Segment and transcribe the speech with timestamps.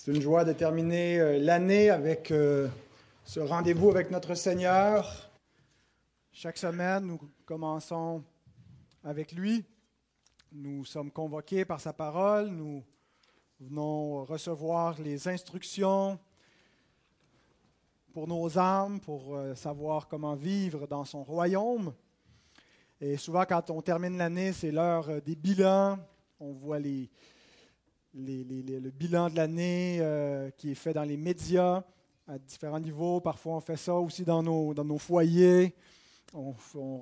[0.00, 2.68] C'est une joie de terminer euh, l'année avec euh,
[3.24, 5.28] ce rendez-vous avec notre Seigneur.
[6.30, 8.22] Chaque semaine, nous commençons
[9.02, 9.64] avec lui.
[10.52, 12.46] Nous sommes convoqués par sa parole.
[12.46, 12.84] Nous
[13.58, 16.16] venons recevoir les instructions
[18.12, 21.92] pour nos âmes, pour euh, savoir comment vivre dans son royaume.
[23.00, 25.98] Et souvent, quand on termine l'année, c'est l'heure des bilans.
[26.38, 27.10] On voit les,
[28.14, 31.82] le bilan de l'année euh, qui est fait dans les médias
[32.26, 33.20] à différents niveaux.
[33.20, 35.74] Parfois, on fait ça aussi dans nos, dans nos foyers.
[36.34, 36.52] On,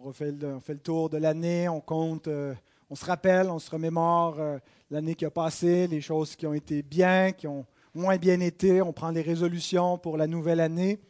[0.05, 2.55] refait le, fait le tour de l'année, on compte, euh,
[2.89, 6.55] on se rappelle, on se remémore euh, l'année qui a passé, les choses qui ont
[6.55, 8.81] été bien, qui ont moins bien été.
[8.83, 11.01] On prend des résolutions pour la nouvelle année.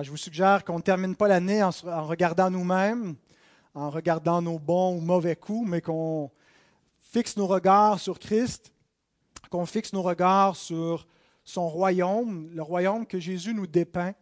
[0.00, 3.14] Je vous suggère qu'on ne termine pas l'année en, en regardant nous-mêmes,
[3.74, 6.30] en regardant nos bons ou mauvais coups, mais qu'on
[7.12, 8.72] fixe nos regards sur Christ,
[9.50, 11.06] qu'on fixe nos regards sur
[11.44, 14.14] son royaume, le royaume que Jésus nous dépeint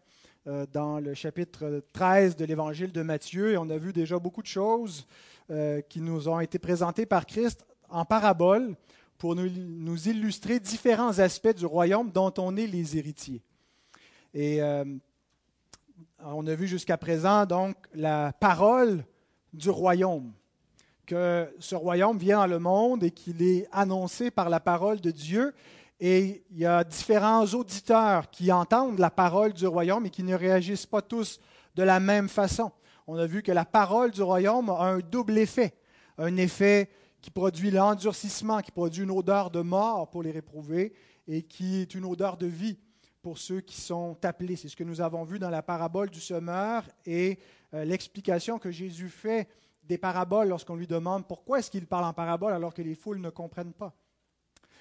[0.49, 3.53] euh, dans le chapitre 13 de l'évangile de Matthieu.
[3.53, 5.07] Et on a vu déjà beaucoup de choses
[5.51, 8.75] euh, qui nous ont été présentées par Christ en parabole
[9.19, 13.41] pour nous, illustrer différents aspects du royaume dont on est les héritiers.
[14.35, 14.85] Et euh,
[16.19, 19.05] on a vu jusqu'à présent donc la parole
[19.53, 20.33] du royaume
[21.07, 25.11] que ce royaume vient dans le monde et qu'il est annoncé par la parole de
[25.11, 25.55] Dieu.
[25.99, 30.35] Et il y a différents auditeurs qui entendent la parole du royaume et qui ne
[30.35, 31.41] réagissent pas tous
[31.75, 32.73] de la même façon.
[33.07, 35.75] On a vu que la parole du royaume a un double effet.
[36.17, 36.89] Un effet
[37.21, 40.93] qui produit l'endurcissement, qui produit une odeur de mort pour les réprouvés
[41.29, 42.79] et qui est une odeur de vie
[43.23, 44.57] pour ceux qui sont appelés.
[44.57, 47.39] C'est ce que nous avons vu dans la parabole du semeur et
[47.75, 49.49] euh, l'explication que Jésus fait
[49.83, 53.21] des paraboles lorsqu'on lui demande pourquoi est-ce qu'il parle en parabole alors que les foules
[53.21, 53.95] ne comprennent pas.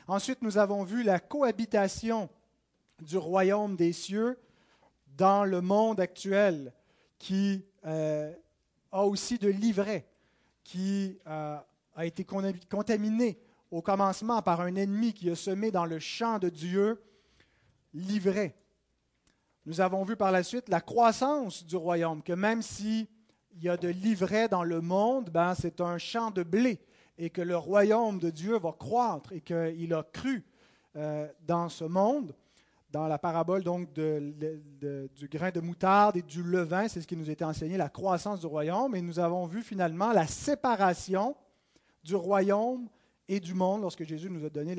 [0.08, 2.30] Ensuite, nous avons vu la cohabitation
[3.02, 4.40] du royaume des cieux
[5.18, 6.74] dans le monde actuel
[7.18, 8.34] qui euh,
[8.92, 10.08] a aussi de l'ivraie,
[10.64, 11.58] qui euh,
[11.96, 13.40] a été contaminé
[13.72, 17.02] au commencement par un ennemi qui a semé dans le champ de Dieu
[17.94, 18.56] l'ivraie.
[19.66, 23.08] Nous avons vu par la suite la croissance du royaume, que même si
[23.60, 26.80] il y a de l'ivraie dans le monde, ben, c'est un champ de blé
[27.18, 30.46] et que le royaume de Dieu va croître et qu'il a cru
[30.96, 32.34] euh, dans ce monde.
[32.90, 37.30] Dans la parabole donc du grain de moutarde et du levain, c'est ce qui nous
[37.30, 38.96] était enseigné, la croissance du royaume.
[38.96, 41.36] Et nous avons vu finalement la séparation
[42.04, 42.88] du royaume
[43.28, 44.76] et du monde lorsque Jésus nous a donné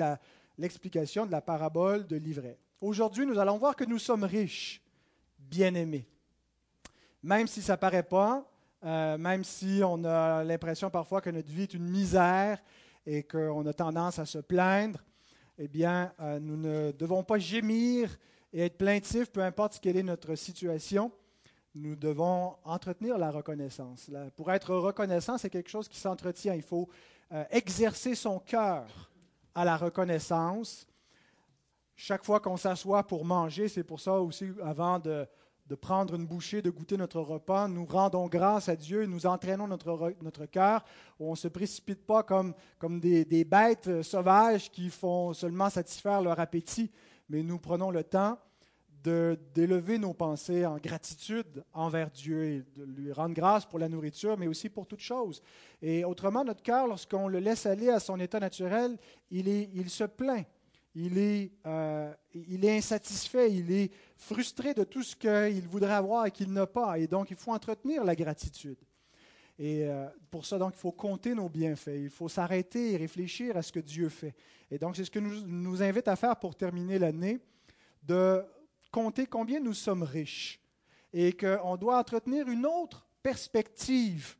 [0.58, 2.58] l'explication de la parabole de l'ivraie.
[2.80, 4.82] Aujourd'hui, nous allons voir que nous sommes riches,
[5.38, 6.08] bien-aimés.
[7.22, 8.49] Même si ça ne paraît pas,
[8.84, 12.58] euh, même si on a l'impression parfois que notre vie est une misère
[13.06, 15.00] et qu'on a tendance à se plaindre,
[15.58, 18.16] eh bien, euh, nous ne devons pas gémir
[18.52, 21.12] et être plaintifs, peu importe quelle est notre situation.
[21.74, 24.10] Nous devons entretenir la reconnaissance.
[24.34, 26.54] Pour être reconnaissant, c'est quelque chose qui s'entretient.
[26.54, 26.88] Il faut
[27.32, 29.10] euh, exercer son cœur
[29.54, 30.86] à la reconnaissance.
[31.94, 35.28] Chaque fois qu'on s'assoit pour manger, c'est pour ça aussi, avant de,
[35.70, 37.68] de prendre une bouchée, de goûter notre repas.
[37.68, 40.84] Nous rendons grâce à Dieu, nous entraînons notre, notre cœur,
[41.20, 46.22] on ne se précipite pas comme, comme des, des, bêtes sauvages qui font seulement satisfaire
[46.22, 46.90] leur appétit,
[47.28, 48.36] mais nous prenons le temps
[49.02, 54.36] d'élever nos pensées en gratitude envers Dieu et de lui rendre grâce pour la nourriture,
[54.36, 55.40] mais aussi pour toutes choses.
[55.80, 58.98] Et autrement, notre cœur, lorsqu'on le laisse aller à son état naturel,
[59.30, 60.44] il, il se plaint
[60.94, 66.26] il est, euh, il est insatisfait, il est frustré de tout ce qu'il voudrait avoir
[66.26, 66.98] et qu'il n'a pas.
[66.98, 68.78] Et donc, il faut entretenir la gratitude.
[69.58, 71.96] Et euh, pour ça, donc, il faut compter nos bienfaits.
[71.96, 74.34] Il faut s'arrêter et réfléchir à ce que Dieu fait.
[74.70, 77.38] Et donc, c'est ce que nous, nous invite à faire pour terminer l'année,
[78.02, 78.42] de
[78.90, 80.60] compter combien nous sommes riches.
[81.12, 84.36] Et qu'on doit entretenir une autre perspective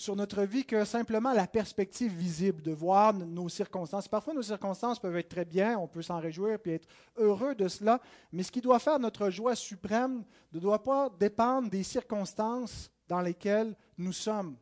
[0.00, 4.08] sur notre vie que simplement la perspective visible, de voir nos circonstances.
[4.08, 6.88] Parfois, nos circonstances peuvent être très bien, on peut s'en réjouir et être
[7.18, 8.00] heureux de cela,
[8.32, 10.24] mais ce qui doit faire notre joie suprême
[10.54, 14.56] ne doit pas dépendre des circonstances dans lesquelles nous sommes,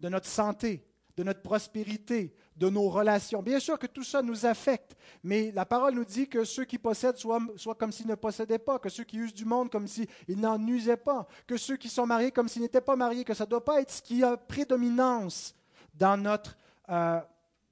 [0.00, 3.42] de notre santé, de notre prospérité, de nos relations.
[3.42, 6.78] Bien sûr que tout ça nous affecte, mais la parole nous dit que ceux qui
[6.78, 7.40] possèdent soient,
[7.78, 10.96] comme s'ils ne possédaient pas, que ceux qui usent du monde comme s'ils n'en usaient
[10.96, 13.64] pas, que ceux qui sont mariés comme s'ils n'étaient pas mariés, que ça ne doit
[13.64, 15.54] pas être ce qui a prédominance
[15.94, 16.56] dans, notre,
[16.88, 17.20] euh,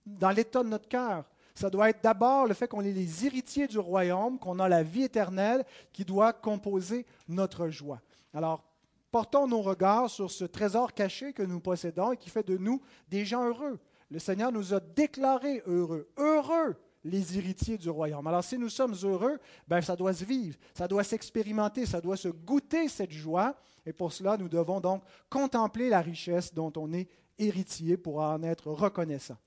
[0.04, 1.24] dans l'état de notre cœur.
[1.54, 4.82] Ça doit être d'abord le fait qu'on est les héritiers du royaume, qu'on a la
[4.82, 8.00] vie éternelle qui doit composer notre joie.
[8.32, 8.64] Alors,
[9.10, 12.80] portons nos regards sur ce trésor caché que nous possédons et qui fait de nous
[13.08, 13.78] des gens heureux.
[14.12, 16.06] Le Seigneur nous a déclarés heureux.
[16.18, 18.26] Heureux les héritiers du royaume.
[18.26, 22.18] Alors si nous sommes heureux, ben, ça doit se vivre, ça doit s'expérimenter, ça doit
[22.18, 23.56] se goûter cette joie.
[23.86, 28.42] Et pour cela, nous devons donc contempler la richesse dont on est héritier pour en
[28.42, 29.38] être reconnaissant.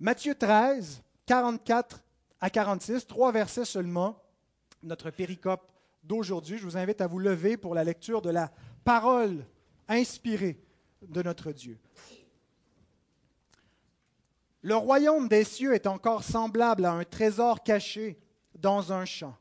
[0.00, 2.02] Matthieu 13, 44
[2.40, 4.20] à 46, trois versets seulement,
[4.82, 5.72] notre péricope
[6.02, 6.58] d'aujourd'hui.
[6.58, 8.52] Je vous invite à vous lever pour la lecture de la
[8.84, 9.46] parole
[9.88, 10.60] inspirée
[11.02, 11.78] de notre Dieu.
[14.66, 18.18] Le royaume des cieux est encore semblable à un trésor caché
[18.58, 19.36] dans un champ.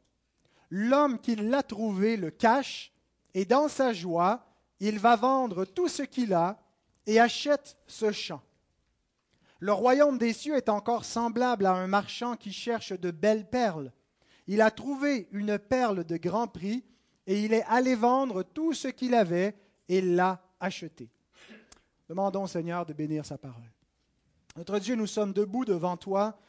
[0.70, 2.94] L'homme qui l'a trouvé le cache,
[3.34, 4.46] et dans sa joie,
[4.80, 6.60] il va vendre tout ce qu'il a
[7.08, 8.44] et achète ce champ.
[9.58, 13.92] Le royaume des cieux est encore semblable à un marchand qui cherche de belles perles.
[14.46, 16.86] Il a trouvé une perle de grand prix
[17.26, 19.56] et il est allé vendre tout ce qu'il avait
[19.90, 21.10] et l'a achetée.
[22.08, 23.75] Demandons Seigneur de bénir sa parole.
[24.58, 26.40] Notre Dieu, nous sommes debout devant toi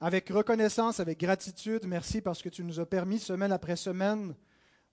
[0.00, 1.86] avec reconnaissance, avec gratitude.
[1.86, 4.34] Merci parce que tu nous as permis semaine après semaine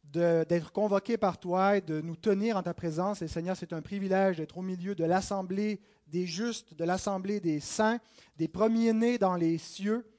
[0.06, 3.21] d'être convoqués par toi et de nous tenir en ta présence.
[3.21, 7.59] Et Seigneur, c'est un privilège d'être au milieu de l'assemblée des justes, de l'assemblée des
[7.59, 8.00] saints,
[8.38, 10.10] des premiers-nés dans les cieux.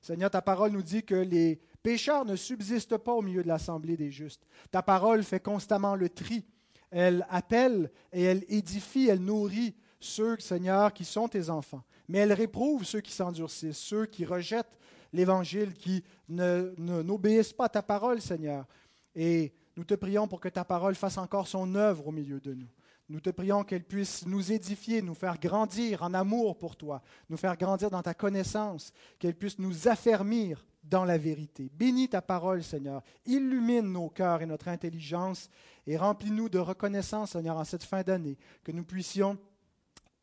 [0.00, 3.98] Seigneur, ta parole nous dit que les pécheurs ne subsistent pas au milieu de l'assemblée
[3.98, 4.46] des justes.
[4.70, 6.46] Ta parole fait constamment le tri.
[6.90, 11.82] Elle appelle et elle édifie, elle nourrit ceux, Seigneur, qui sont tes enfants.
[12.08, 14.78] Mais elle réprouve ceux qui s'endurcissent, ceux qui rejettent
[15.12, 18.66] l'Évangile, qui n'obéissent pas à ta parole, Seigneur.
[19.14, 22.54] Et nous te prions pour que ta parole fasse encore son œuvre au milieu de
[22.54, 22.68] nous.
[23.08, 27.36] Nous te prions qu'elle puisse nous édifier, nous faire grandir en amour pour toi, nous
[27.36, 31.70] faire grandir dans ta connaissance, qu'elle puisse nous affermir dans la vérité.
[31.74, 33.02] Bénis ta parole, Seigneur.
[33.26, 35.50] Illumine nos cœurs et notre intelligence
[35.86, 39.38] et remplis-nous de reconnaissance, Seigneur, en cette fin d'année, que nous puissions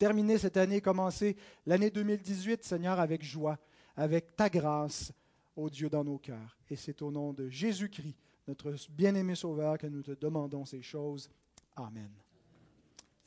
[0.02, 3.58] terminer cette année, commencer l'année 2018, Seigneur, avec joie,
[3.96, 5.14] avec ta grâce,
[5.56, 6.58] ô Dieu, dans nos cœurs.
[6.70, 8.16] Et c'est au nom de Jésus-Christ,
[8.48, 11.30] notre bien-aimé Sauveur, que nous te demandons ces choses.
[11.76, 12.10] Amen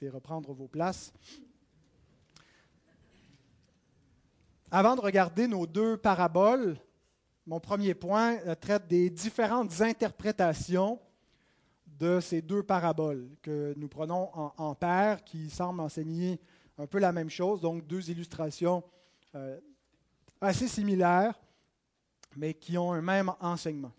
[0.08, 1.12] reprendre vos places.
[4.70, 6.76] Avant de regarder nos deux paraboles,
[7.46, 10.98] mon premier point euh, traite des différentes interprétations
[11.86, 16.40] de ces deux paraboles que nous prenons en, en paire, qui semblent enseigner
[16.78, 18.82] un peu la même chose, donc deux illustrations
[19.34, 19.58] euh,
[20.40, 21.34] assez similaires,
[22.36, 23.92] mais qui ont un même enseignement.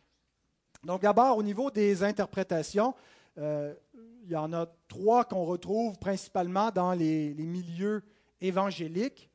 [0.84, 2.94] Donc d'abord, au niveau des interprétations,
[3.38, 3.74] euh,
[4.24, 8.04] il y en a trois qu'on retrouve principalement dans les, milieux
[8.42, 9.30] évangéliques.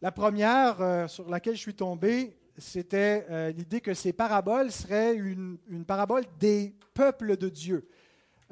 [0.00, 5.58] La première euh, sur laquelle je suis tombé, c'était l'idée que ces paraboles seraient une,
[5.86, 7.86] parabole des peuples de Dieu.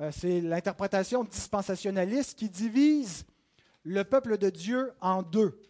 [0.01, 3.25] Euh, c'est l'interprétation dispensationaliste qui divise
[3.85, 5.61] le peuple de Dieu en deux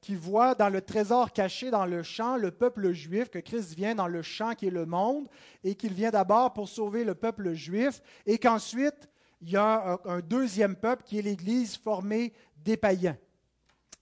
[0.00, 3.94] qui voit dans le trésor caché dans le champ le peuple juif, que Christ vient
[3.94, 5.28] dans le champ qui est le monde,
[5.64, 9.08] et qu'il vient d'abord pour sauver le peuple juif, et qu'ensuite,
[9.40, 13.16] il y a un, deuxième peuple qui est l'Église formée des païens.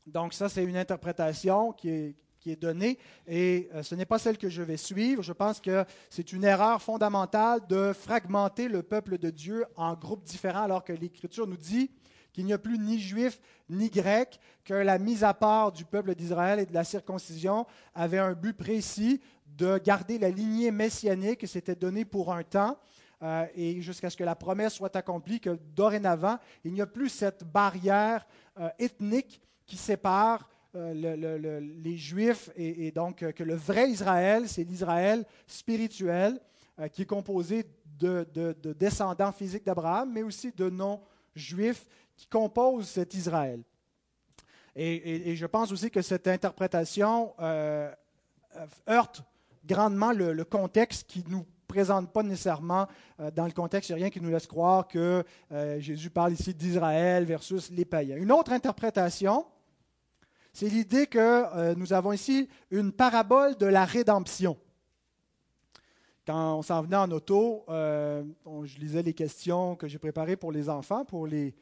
[0.07, 2.15] Donc ça, c'est une interprétation qui est,
[2.51, 5.23] est donnée, et euh, ce n'est pas celle que je vais suivre.
[5.23, 10.25] Je pense que c'est une erreur fondamentale de fragmenter le peuple de Dieu en groupes
[10.25, 11.91] différents, alors que l'Écriture nous dit
[12.33, 13.41] qu'il n'y a plus ni juif
[13.71, 18.19] ni grec, que la mise à part du peuple d'Israël et de la circoncision avait
[18.19, 22.79] un but précis de garder la lignée messianique qui s'était donnée pour un temps.
[23.23, 27.09] Euh, et jusqu'à ce que la promesse soit accomplie, que dorénavant, il n'y a plus
[27.09, 28.27] cette barrière
[28.61, 35.25] euh, ethnique qui sépare euh, les Juifs et, donc que le vrai Israël, c'est l'Israël
[35.47, 36.39] spirituel
[36.93, 37.65] qui est composé
[37.99, 43.63] de, de descendants physiques d'Abraham, mais aussi de non-juifs qui composent cet Israël.
[44.79, 47.33] Et, je pense aussi que cette interprétation
[48.57, 49.23] euh, heurte
[49.65, 52.87] grandement le, contexte qui nous présente pas nécessairement
[53.19, 56.55] euh, dans le contexte, il rien qui nous laisse croire que euh, Jésus parle ici
[56.55, 58.17] d'Israël versus les païens.
[58.17, 59.47] Une autre interprétation,
[60.57, 64.57] c'est l'idée que nous avons ici une parabole de la rédemption.
[66.27, 70.71] Quand on s'en venait en auto, je lisais les questions que j'ai préparées pour les
[70.71, 71.55] enfants, pour les,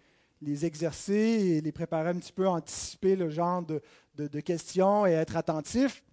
[0.64, 6.04] exercer et les préparer un petit peu, anticiper le genre de, questions et être attentif.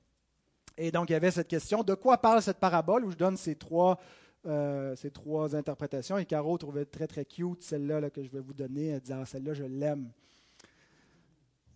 [0.76, 3.38] Et donc, il y avait cette question, de quoi parle cette parabole, où je donne
[3.38, 4.00] ces trois,
[4.48, 6.18] euh, ces trois interprétations.
[6.18, 8.88] Et Caro trouvait très, très cute celle-là que je vais vous donner.
[8.88, 10.10] Elle disait, ah, celle-là, je l'aime.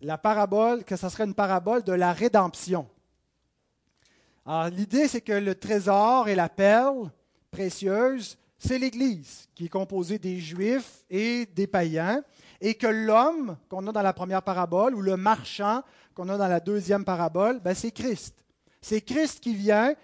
[0.02, 2.86] La parabole, que ce serait une parabole de la rédemption.
[4.44, 7.10] Alors, l'idée, c'est que le trésor et la perle
[7.50, 12.22] précieuse, c'est l'Église, qui est composée des Juifs et des païens
[12.60, 15.82] et que l'homme qu'on a dans la première parabole, ou le marchand
[16.14, 18.45] qu'on a dans la deuxième parabole, ben, c'est Christ.
[18.88, 19.96] C'est Christ qui vient,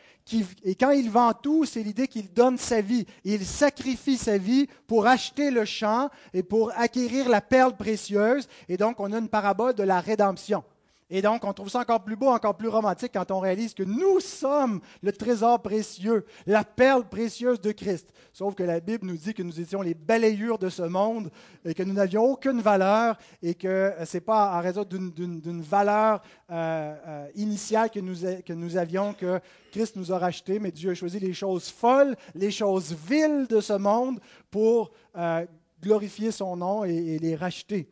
[0.65, 3.07] et quand il vend tout, c'est l'idée qu'il donne sa vie.
[3.23, 8.49] Il sacrifie sa vie pour acheter le champ et pour acquérir la perle précieuse.
[8.69, 10.65] Et donc, on a une parabole de la rédemption.
[11.15, 13.83] Et donc, on trouve ça encore plus beau, encore plus romantique quand on réalise que
[13.83, 18.09] nous sommes le trésor précieux, la perle précieuse de Christ.
[18.33, 21.31] Sauf que la Bible nous dit que nous étions les balayures de ce monde
[21.67, 26.23] et que nous n'avions aucune valeur et que ce n'est pas en raison d'une valeur
[26.51, 28.17] euh, euh, initiale que nous,
[28.47, 29.39] que nous avions que
[29.71, 33.61] Christ nous a rachetés, mais Dieu a choisi les choses folles, les choses viles de
[33.61, 34.19] ce monde
[34.51, 35.45] pour euh,
[35.83, 37.87] glorifier son nom et les racheter.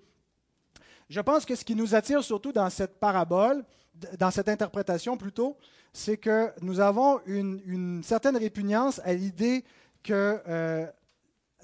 [1.11, 3.65] Je pense que ce qui nous attire surtout dans cette parabole,
[4.17, 5.59] dans cette interprétation plutôt,
[5.93, 9.65] c'est que nous avons une, certaine répugnance à l'idée
[10.09, 10.87] euh,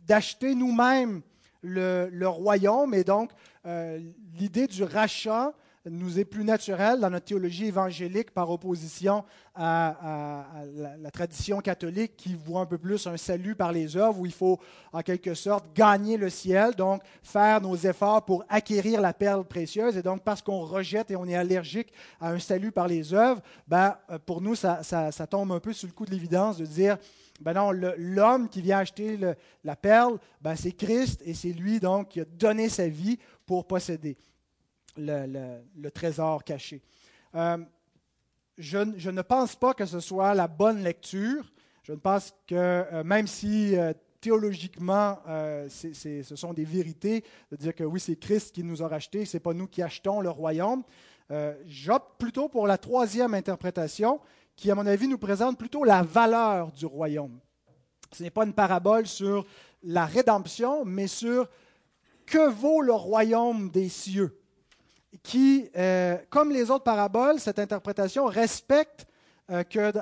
[0.02, 1.22] d'acheter nous-mêmes
[1.62, 3.30] le, royaume et donc
[3.66, 4.00] euh,
[4.34, 5.54] l'idée du rachat
[5.90, 9.24] nous est plus naturel dans notre théologie évangélique par opposition
[9.54, 10.44] à,
[11.00, 14.32] la, tradition catholique qui voit un peu plus un salut par les œuvres, où il
[14.32, 14.58] faut
[14.92, 19.96] en quelque sorte gagner le ciel, donc faire nos efforts pour acquérir la perle précieuse.
[19.96, 23.40] Et donc parce qu'on rejette et on est allergique à un salut par les œuvres,
[23.66, 24.82] ben, euh, pour nous, ça,
[25.30, 26.98] tombe un peu sur le coup de l'évidence de dire,
[27.40, 29.18] ben non, l'homme qui vient acheter
[29.62, 33.66] la perle, ben c'est Christ et c'est lui donc qui a donné sa vie pour
[33.66, 34.16] posséder
[34.96, 36.82] le, trésor caché.
[37.34, 37.58] Euh,
[38.58, 41.52] je, ne pense pas que ce soit la bonne lecture.
[41.82, 45.18] Je ne pense que euh, même si euh, théologiquement
[45.68, 47.22] ce sont des vérités,
[47.52, 49.82] de dire que oui, c'est Christ qui nous a rachetés, ce n'est pas nous qui
[49.82, 50.82] achetons le royaume,
[51.66, 54.20] j'opte plutôt pour la troisième interprétation
[54.56, 57.38] qui, à mon avis, nous présente plutôt la valeur du royaume.
[58.10, 59.46] Ce n'est pas une parabole sur
[59.84, 61.48] la rédemption, mais sur
[62.24, 64.36] que vaut le royaume des cieux
[65.22, 69.06] qui, euh, comme les autres paraboles, cette interprétation respecte
[69.50, 69.92] euh, que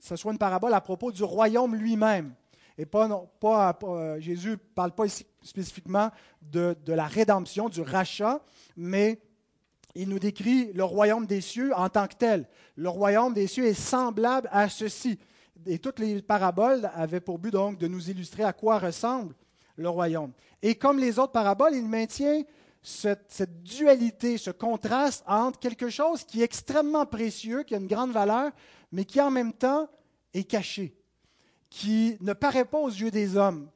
[0.00, 2.34] ce soit une parabole à propos du royaume lui-même.
[2.76, 3.08] Et pas,
[3.84, 6.10] euh, Jésus ne parle pas ici spécifiquement
[6.42, 8.40] de, de, la rédemption, du rachat,
[8.76, 9.20] mais
[9.94, 12.48] il nous décrit le royaume des cieux en tant que tel.
[12.74, 15.20] Le royaume des cieux est semblable à ceci.
[15.66, 19.34] Et toutes les paraboles avaient pour but donc de nous illustrer à quoi ressemble
[19.76, 20.32] le royaume.
[20.62, 22.42] Et comme les autres paraboles, il maintient
[22.84, 28.12] cette, dualité, ce contraste entre quelque chose qui est extrêmement précieux, qui a une grande
[28.12, 28.52] valeur,
[28.92, 29.88] mais qui en même temps
[30.34, 30.94] est caché,
[31.70, 33.70] qui ne paraît pas aux yeux des hommes.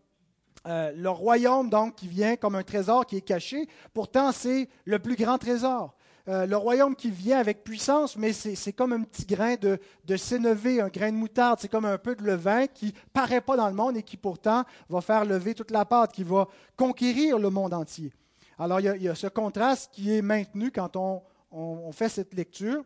[0.66, 4.98] Euh, le royaume, donc, qui vient comme un trésor qui est caché, pourtant c'est le
[4.98, 5.94] plus grand trésor.
[6.28, 10.80] Euh, le royaume qui vient avec puissance, mais c'est comme un petit grain de, de
[10.82, 13.74] un grain de moutarde, c'est comme un peu de levain qui paraît pas dans le
[13.74, 16.46] monde et qui pourtant va faire lever toute la pâte, qui va
[16.76, 18.12] conquérir le monde entier.
[18.60, 22.84] Alors, il y, a, ce contraste qui est maintenu quand on, fait cette lecture.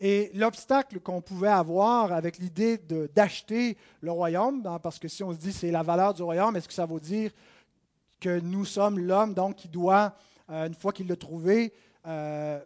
[0.00, 2.78] Et l'obstacle qu'on pouvait avoir avec l'idée
[3.14, 6.56] d'acheter le royaume, ben, parce que si on se dit c'est la valeur du royaume,
[6.56, 7.30] est-ce que ça veut dire
[8.20, 10.14] que nous sommes l'homme donc qui doit,
[10.50, 11.72] euh, une fois qu'il l'a trouvé,
[12.06, 12.60] euh,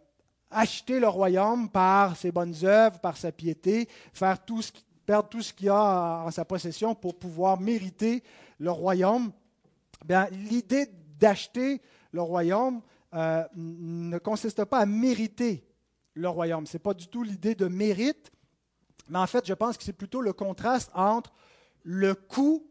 [0.49, 4.71] acheter le royaume par ses bonnes œuvres, par sa piété, faire tout ce,
[5.05, 8.23] perdre tout ce qu'il a en sa possession pour pouvoir mériter
[8.57, 9.31] le royaume?
[10.03, 10.89] Bien, l'idée
[11.19, 11.79] d'acheter
[12.11, 12.81] le royaume
[13.13, 15.65] euh, ne consiste pas à mériter
[16.13, 16.65] le royaume.
[16.65, 18.31] Ce n'est pas du tout l'idée de mérite,
[19.09, 21.33] mais en fait, je pense que c'est plutôt le contraste entre
[21.83, 22.65] le coût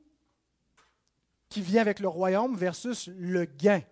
[1.49, 3.83] qui vient avec le royaume versus le gain.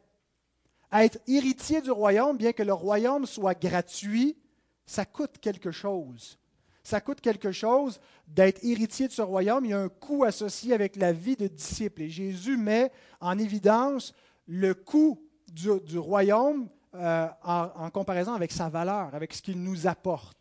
[0.92, 4.36] Être héritier du royaume, bien que le royaume soit gratuit,
[4.84, 6.38] ça coûte quelque chose.
[6.84, 7.98] Ça coûte quelque chose
[8.28, 9.64] d'être héritier de ce royaume.
[9.64, 12.02] Il y a un coût associé avec la vie de disciple.
[12.02, 14.14] Et Jésus met en évidence
[14.46, 15.25] le coût
[15.56, 20.36] du, royaume euh, en, comparaison avec sa valeur, avec ce qu'il nous apporte.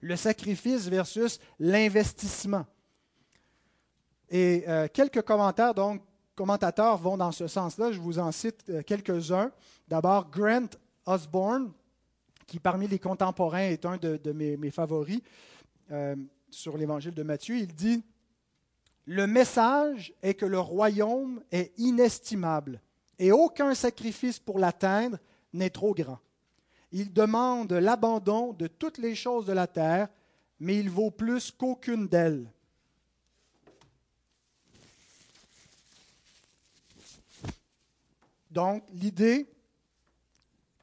[0.00, 2.66] Le sacrifice versus l'investissement.
[4.28, 6.02] Et euh, quelques commentaires, donc,
[6.34, 7.92] commentateurs vont dans ce sens-là.
[7.92, 9.50] Je vous en cite euh, quelques-uns.
[9.88, 10.68] D'abord, Grant
[11.06, 11.72] Osborne,
[12.46, 15.20] qui parmi les contemporains est un de, mes, mes, favoris
[16.50, 17.56] sur l'évangile de Matthieu.
[17.56, 18.04] Il dit
[19.04, 22.80] Le message est que le royaume est inestimable
[23.18, 25.18] et aucun sacrifice pour l'atteindre
[25.52, 26.18] n'est trop grand.
[26.92, 30.08] Il demande l'abandon de toutes les choses de la terre,
[30.60, 32.50] mais il vaut plus qu'aucune d'elles.
[38.50, 39.46] Donc, l'idée,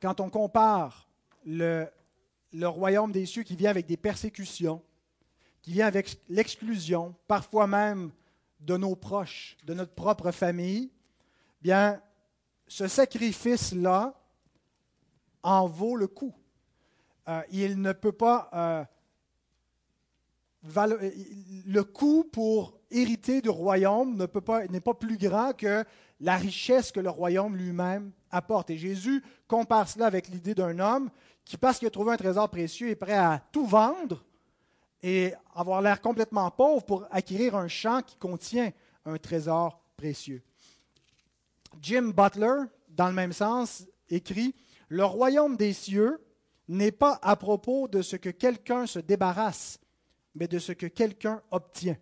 [0.02, 1.08] quand on compare
[1.46, 1.88] le,
[2.52, 4.84] le, royaume des cieux qui vient avec des persécutions,
[5.62, 8.12] qui vient avec l'exclusion, parfois même
[8.60, 10.92] de nos proches, de notre propre famille,
[11.62, 12.00] bien,
[12.68, 14.14] ce sacrifice-là
[15.44, 16.34] en vaut le coup.
[17.28, 18.50] Euh, il ne peut pas...
[18.54, 18.84] Euh,
[21.66, 25.84] le coût pour hériter du royaume n'est pas, pas plus grand que
[26.22, 28.70] la richesse que le royaume lui-même apporte.
[28.70, 31.10] Et Jésus compare cela avec l'idée d'un homme
[31.44, 34.24] qui, parce qu'il a trouvé un trésor précieux, est prêt à tout vendre
[35.02, 38.72] et avoir l'air complètement pauvre pour acquérir un champ qui contient
[39.06, 40.42] un trésor précieux.
[41.82, 44.56] Jim Butler, dans le même sens, écrit
[44.90, 46.20] Le royaume des cieux
[46.68, 49.80] n'est pas à propos de ce que quelqu'un se débarrasse,
[50.36, 51.98] mais de ce que quelqu'un obtient.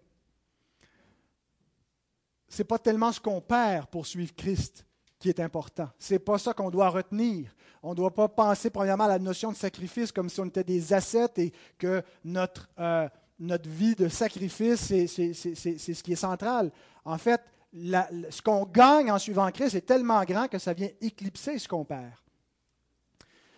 [2.48, 4.86] Ce n'est pas tellement ce qu'on perd pour suivre Christ
[5.20, 5.90] qui est important.
[5.98, 7.56] Ce n'est pas ça qu'on doit retenir.
[7.84, 10.64] On ne doit pas penser premièrement à la notion de sacrifice comme si on était
[10.64, 13.08] des assets et que notre, euh,
[13.40, 16.72] notre vie de sacrifice, c'est ce qui est central.
[17.06, 17.42] En fait,
[17.74, 21.86] ce qu'on gagne en suivant Christ est tellement grand que ça vient éclipser ce qu'on
[21.86, 22.12] perd.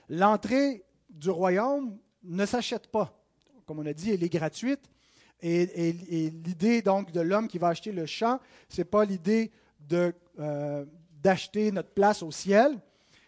[0.10, 3.20] L'entrée du royaume ne s'achète pas.
[3.66, 4.82] Comme on a dit, elle est gratuite.
[5.42, 5.92] Et,
[6.46, 8.40] l'idée donc de l'homme qui va acheter le champ,
[8.70, 9.52] ce n'est pas l'idée
[9.92, 10.86] euh,
[11.22, 12.80] d'acheter notre place au ciel,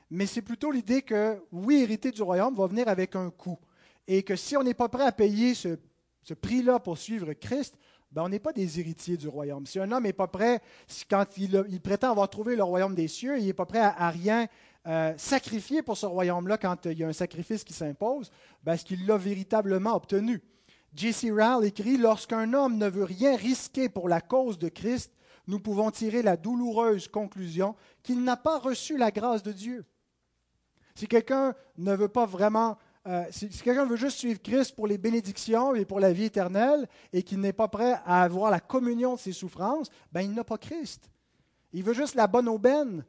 [0.10, 3.60] mais c'est plutôt l'idée que, oui, hériter du royaume va venir avec un coût.
[4.08, 5.78] Et que si on n'est pas prêt à payer ce,
[6.34, 7.76] prix-là pour suivre Christ,
[8.16, 9.66] ben on n'est pas des héritiers du royaume.
[9.66, 10.62] Si un homme n'est pas prêt,
[11.10, 14.48] quand il, prétend avoir trouvé le royaume des cieux, il n'est pas prêt à rien
[14.88, 18.32] euh, sacrifier pour ce royaume-là quand il y a un sacrifice qui s'impose,
[18.64, 20.42] ben, qu'il l'a véritablement obtenu.
[20.96, 21.30] J.C.
[21.30, 25.12] Rowell écrit Lorsqu'un homme ne veut rien risquer pour la cause de Christ,
[25.48, 29.84] nous pouvons tirer la douloureuse conclusion qu'il n'a pas reçu la grâce de Dieu.
[30.96, 34.98] Si quelqu'un ne veut pas vraiment, euh, si, quelqu'un veut juste suivre Christ pour les
[34.98, 39.14] bénédictions et pour la vie éternelle et qu'il n'est pas prêt à avoir la communion
[39.14, 41.12] de ses souffrances, ben il n'a pas Christ.
[41.72, 43.06] Il veut juste la bonne aubaine,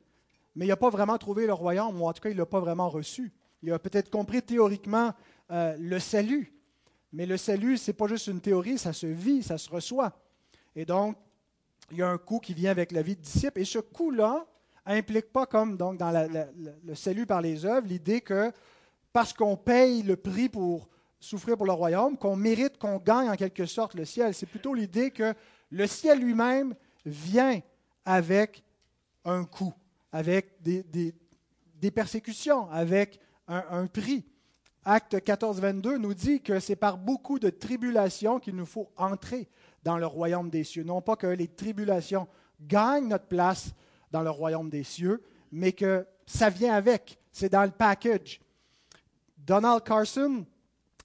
[0.54, 2.46] mais il n'a pas vraiment trouvé le royaume, ou en tout cas, il ne l'a
[2.46, 3.32] pas vraiment reçu.
[3.62, 5.14] Il a peut-être compris théoriquement
[5.50, 6.52] euh, le salut,
[7.12, 10.20] mais le salut, ce n'est pas juste une théorie, ça se vit, ça se reçoit.
[10.74, 11.16] Et donc,
[11.90, 14.44] il y a un coût qui vient avec la vie de disciple, et ce coût-là
[14.84, 18.52] implique pas, comme dans le salut par les œuvres, l'idée que
[19.16, 23.34] parce qu'on paye le prix pour souffrir pour le royaume, qu'on mérite, qu'on gagne en
[23.34, 24.34] quelque sorte le ciel.
[24.34, 25.32] C'est plutôt l'idée que
[25.70, 26.74] le ciel lui-même
[27.06, 27.62] vient
[28.04, 28.62] avec
[29.24, 29.72] un coût
[30.12, 31.14] avec des,
[31.94, 34.22] persécutions, avec un, prix.
[34.84, 39.48] Acte 14, 22 nous dit que c'est par beaucoup de tribulations qu'il nous faut entrer
[39.82, 40.84] dans le royaume des cieux.
[40.84, 42.28] Non pas que les tribulations
[42.60, 43.70] gagnent notre place
[44.10, 47.18] dans le royaume des cieux, mais que ça vient avec.
[47.32, 48.40] C'est dans le package.
[49.46, 50.44] Donald Carson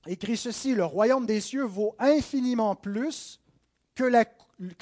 [0.08, 3.40] écrit ceci, le royaume des cieux vaut infiniment plus
[3.94, 4.04] que,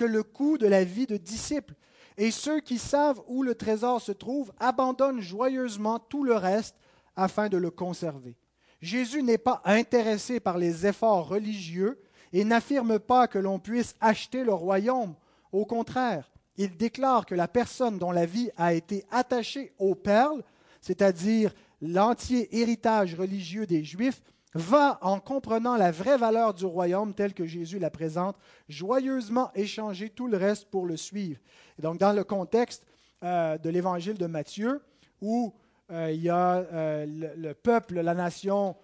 [0.06, 1.76] le coût de la vie de disciple.
[2.18, 6.76] Et ceux qui savent où le trésor se trouve abandonnent joyeusement tout le reste
[7.18, 8.38] afin de le conserver.
[8.82, 14.46] Jésus n'est pas intéressé par les efforts religieux et n'affirme pas que l'on puisse acheter
[14.46, 15.16] le royaume.
[15.52, 20.44] Au contraire, il déclare que la personne dont la vie a été attachée aux perles,
[20.80, 24.22] c'est-à-dire l'entier héritage religieux des Juifs,
[24.54, 28.36] va, en comprenant la vraie valeur du royaume tel que Jésus la présente,
[28.68, 31.40] joyeusement échanger tout le reste pour le suivre.
[31.78, 32.84] Donc, dans le contexte
[33.24, 34.82] euh, de l'évangile de Matthieu,
[35.22, 35.54] où
[35.92, 38.76] euh, il y a euh, le, peuple, la nation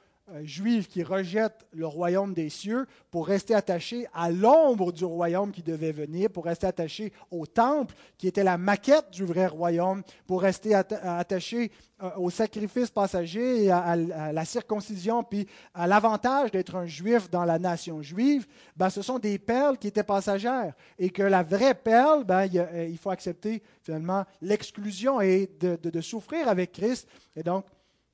[0.43, 5.61] juifs qui rejettent le royaume des cieux pour rester attachés à l'ombre du royaume qui
[5.61, 10.41] devait venir, pour rester attachés au temple qui était la maquette du vrai royaume, pour
[10.41, 16.87] rester attachés euh, au sacrifice passager et à, la circoncision, puis à l'avantage d'être un
[16.87, 20.73] juif dans la nation juive, ben, ce sont des perles qui étaient passagères.
[20.97, 26.47] Et que la vraie perle, ben, il, euh, faut accepter finalement l'exclusion et de souffrir
[26.49, 27.07] avec Christ.
[27.35, 27.65] Et donc,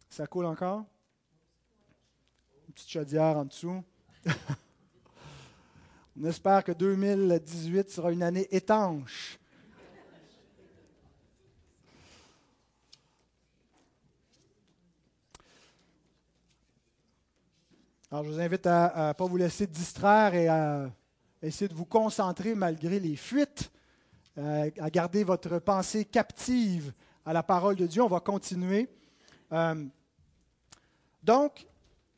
[0.10, 0.84] ça coule encore?
[2.72, 3.84] Petite chaudière en dessous.
[6.20, 9.38] On espère que 2018 sera une année étanche.
[18.10, 20.92] Alors, je vous invite à ne pas vous laisser distraire et à
[21.42, 23.72] essayer de vous concentrer malgré les fuites,
[24.38, 26.94] euh, à garder votre pensée captive
[27.26, 28.02] à la parole de Dieu.
[28.02, 28.90] On va continuer.
[29.52, 29.86] Euh,
[31.24, 31.66] donc,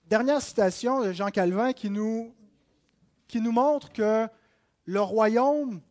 [0.06, 2.36] Dernière citation de Jean Calvin qui nous,
[3.28, 4.28] qui montre que
[4.86, 5.82] le royaume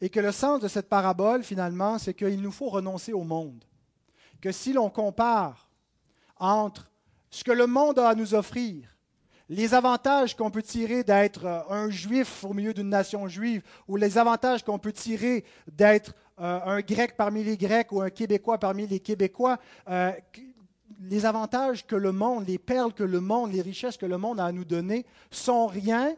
[0.00, 3.62] et que le sens de cette parabole, finalement, c'est qu'il nous faut renoncer au monde.
[4.40, 5.68] Que si l'on compare
[6.38, 6.90] entre
[7.28, 8.96] ce que le monde a à nous offrir,
[9.50, 14.16] les avantages qu'on peut tirer d'être un juif au milieu d'une nation juive, ou les
[14.16, 18.86] avantages qu'on peut tirer d'être euh, un grec parmi les grecs ou un québécois parmi
[18.86, 19.58] les québécois,
[19.90, 20.12] euh,
[21.00, 24.38] les avantages que le monde, les perles que le monde, les richesses que le monde
[24.38, 26.14] a à nous donner sont rien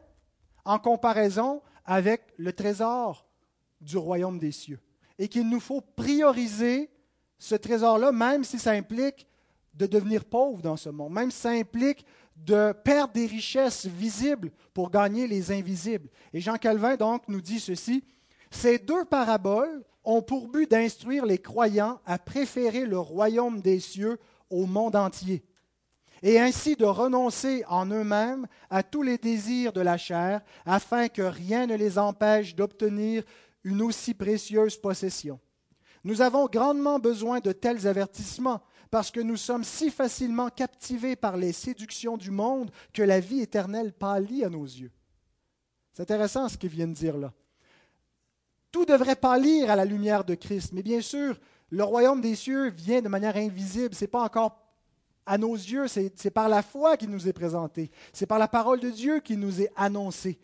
[0.64, 3.26] en comparaison avec le trésor
[3.80, 4.80] du royaume des cieux.
[5.18, 6.90] Et qu'il nous faut prioriser
[7.38, 9.26] ce trésor-là, même si ça implique
[9.74, 12.04] de devenir pauvre dans ce monde, même si ça implique
[12.36, 16.08] de perdre des richesses visibles pour gagner les invisibles.
[16.32, 18.04] Et Jean Calvin, donc, nous dit ceci,
[18.50, 24.18] ces deux paraboles ont pour but d'instruire les croyants à préférer le royaume des cieux
[24.52, 25.44] au monde entier,
[26.22, 31.22] et ainsi de renoncer en eux-mêmes à tous les désirs de la chair, afin que
[31.22, 33.24] rien ne les empêche d'obtenir
[33.64, 35.40] une aussi précieuse possession.
[36.04, 41.36] Nous avons grandement besoin de tels avertissements, parce que nous sommes si facilement captivés par
[41.36, 44.92] les séductions du monde que la vie éternelle pâlit à nos yeux.
[45.92, 47.32] C'est intéressant ce qu'il vient de dire là.
[48.70, 51.38] Tout devrait pâlir à la lumière de Christ, mais bien sûr,
[51.72, 53.94] le royaume des cieux vient de manière invisible.
[53.94, 54.58] Ce n'est pas encore
[55.24, 57.90] à nos yeux, c'est par la foi qu'il nous est présenté.
[58.12, 60.38] C'est par la parole de Dieu qui nous est annoncé.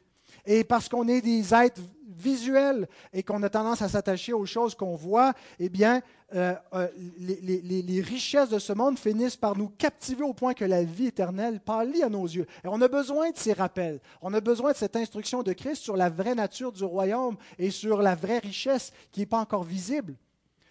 [0.47, 4.75] Et parce qu'on est des êtres visuels et qu'on a tendance à s'attacher aux choses
[4.75, 6.01] qu'on voit, eh bien,
[6.35, 6.89] euh, euh,
[7.19, 11.61] les, richesses de ce monde finissent par nous captiver au point que la vie éternelle
[11.61, 12.47] pâlit à nos yeux.
[12.65, 14.01] Et on a besoin de ces rappels.
[14.23, 17.71] On a besoin de cette instruction de Christ sur la vraie nature du royaume et
[17.71, 20.15] sur la vraie richesse qui n'est pas encore visible.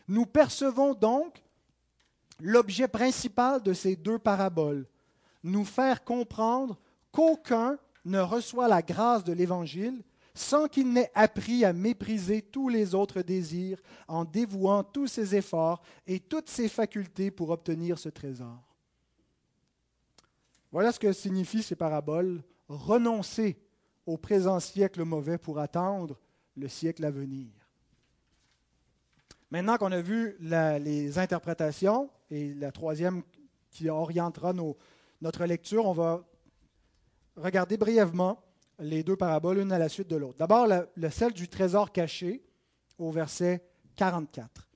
[0.08, 1.44] Nous percevons donc
[2.40, 4.88] l'objet principal de ces deux paraboles,
[5.44, 6.78] nous faire comprendre
[7.12, 12.94] qu'aucun ne reçoit la grâce de l'Évangile sans qu'il n'ait appris à mépriser tous les
[12.94, 18.64] autres désirs en dévouant tous ses efforts et toutes ses facultés pour obtenir ce trésor.
[20.72, 22.44] Voilà ce que signifient ces paraboles.
[22.68, 23.58] Renoncer
[24.06, 26.20] au présent siècle mauvais pour attendre
[26.56, 27.50] le siècle à venir.
[29.50, 33.24] Maintenant qu'on a vu les interprétations et la troisième
[33.70, 34.54] qui orientera
[35.22, 36.26] notre lecture, on va
[37.38, 38.44] regarder brièvement
[38.80, 40.38] les deux paraboles, l'une à la suite de l'autre.
[40.38, 42.44] D'abord, le, celle du trésor caché
[42.98, 43.64] au verset
[43.96, 44.68] 44.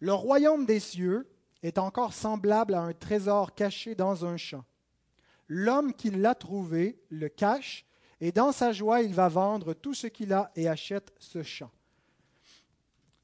[0.00, 1.30] Le royaume des cieux
[1.62, 4.64] est encore semblable à un trésor caché dans un champ.
[5.48, 7.84] L'homme qui l'a trouvé le cache,
[8.20, 11.70] et dans sa joie, il va vendre tout ce qu'il a et achète ce champ.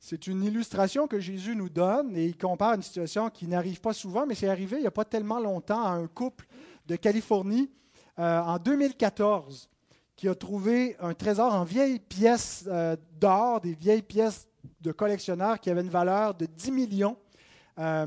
[0.03, 3.93] C'est une illustration que Jésus nous donne et il compare une situation qui n'arrive pas
[3.93, 6.47] souvent, mais c'est arrivé il n'y a pas tellement longtemps à un couple
[6.87, 7.71] de Californie
[8.19, 9.69] euh, en 2014
[10.17, 14.49] qui a trouvé un trésor en vieilles pièces euh, d'or, des vieilles pièces
[14.81, 17.19] de collectionneurs qui avaient une valeur de 10 millions.
[17.79, 18.07] Euh,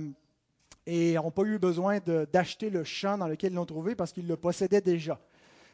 [0.86, 2.00] et n'ont pas eu besoin
[2.34, 5.20] d'acheter le champ dans lequel ils l'ont trouvé parce qu'ils le possédaient déjà.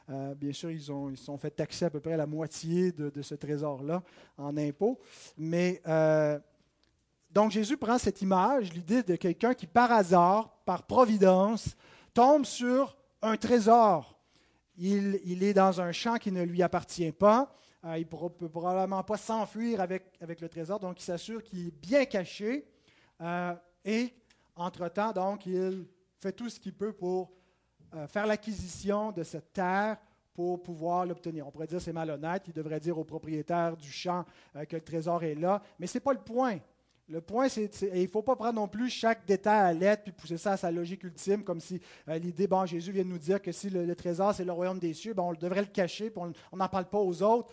[0.09, 3.21] Euh, bien sûr, ils ont, ils sont fait taxer à peu près la moitié de,
[3.21, 4.01] ce trésor-là
[4.37, 4.99] en impôts.
[5.37, 6.39] Mais euh,
[7.31, 11.75] donc Jésus prend cette image, l'idée de quelqu'un qui par hasard, par providence,
[12.13, 14.17] tombe sur un trésor.
[14.77, 17.53] Il, est dans un champ qui ne lui appartient pas.
[17.85, 21.67] Euh, il ne peut probablement pas s'enfuir avec, avec, le trésor, donc il s'assure qu'il
[21.67, 22.65] est bien caché.
[23.85, 24.13] et
[24.55, 25.85] entre-temps, donc, il
[26.19, 27.31] fait tout ce qu'il peut pour
[27.95, 29.97] euh, faire l'acquisition de cette terre
[30.33, 31.47] pour pouvoir l'obtenir.
[31.47, 34.25] On pourrait dire c'est malhonnête, il devrait dire au propriétaire du champ
[34.55, 36.59] euh, que le trésor est là, mais ce n'est pas le point.
[37.07, 40.11] Le point, c'est il ne faut pas prendre non plus chaque détail à l'aide puis
[40.11, 43.17] pousser ça à sa logique ultime, comme si euh, l'idée, bon, Jésus vient de nous
[43.17, 46.13] dire que si le, trésor, c'est le royaume des cieux, ben, on devrait le cacher,
[46.15, 47.49] on n'en parle pas aux autres.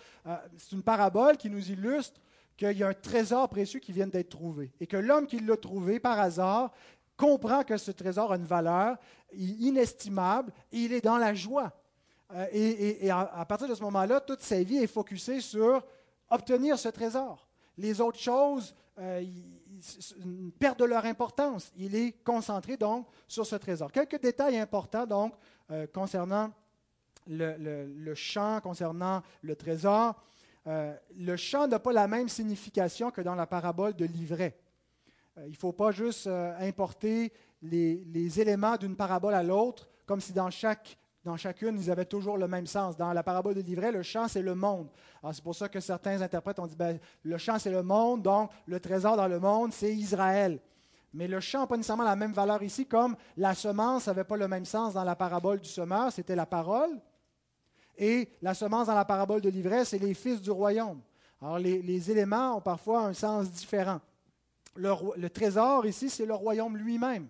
[0.58, 2.20] c'est une parabole qui nous illustre
[2.56, 5.56] qu'il y a un trésor précieux qui vient d'être trouvé, et que l'homme qui l'a
[5.56, 6.72] trouvé par hasard
[7.16, 8.96] comprend que ce trésor a une valeur
[9.32, 11.72] inestimable et il est dans la joie.
[12.34, 15.84] Euh, et, à, partir de ce moment-là, toute sa vie est focusée sur
[16.30, 17.48] obtenir ce trésor.
[17.78, 19.22] Les autres choses euh,
[20.58, 21.72] perdent de leur importance.
[21.76, 23.92] Il est concentré donc sur ce trésor.
[23.92, 25.34] Quelques détails importants donc
[25.70, 26.50] euh, concernant
[27.28, 30.14] le, le, champ, concernant le trésor.
[30.64, 34.56] le champ n'a pas la même signification que dans la parabole de l'ivraie.
[35.38, 40.20] Euh, il ne faut pas juste euh, importer les, éléments d'une parabole à l'autre, comme
[40.20, 42.96] si dans, chacune, ils avaient toujours le même sens.
[42.96, 44.88] Dans la parabole de livret, le champ, c'est le monde.
[45.32, 48.50] C'est pour ça que certains interprètes ont dit, ben, le champ, c'est le monde, donc
[48.66, 50.60] le trésor dans le monde, c'est Israël.
[51.12, 54.36] Mais le champ n'a pas nécessairement la même valeur ici, comme la semence n'avait pas
[54.36, 57.00] le même sens dans la parabole du semeur, c'était la parole.
[57.98, 61.00] Et la semence dans la parabole de livret, c'est les fils du royaume.
[61.40, 64.00] Alors les éléments ont parfois un sens différent
[64.76, 67.28] le, trésor ici, c'est le royaume lui-même.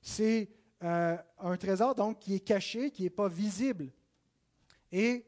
[0.00, 0.48] C'est
[0.82, 3.90] euh, un trésor donc qui est caché, qui n'est pas visible.
[4.92, 5.26] Et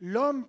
[0.00, 0.46] l'homme,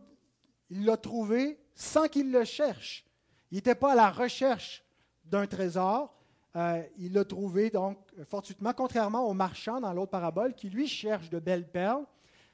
[0.70, 3.06] il l'a trouvé sans qu'il le cherche.
[3.52, 4.84] Il n'était pas à la recherche
[5.26, 6.16] d'un trésor.
[6.56, 11.30] euh, il l'a trouvé donc fortuitement, contrairement au marchand dans l'autre parabole qui lui cherche
[11.30, 12.06] de belles perles.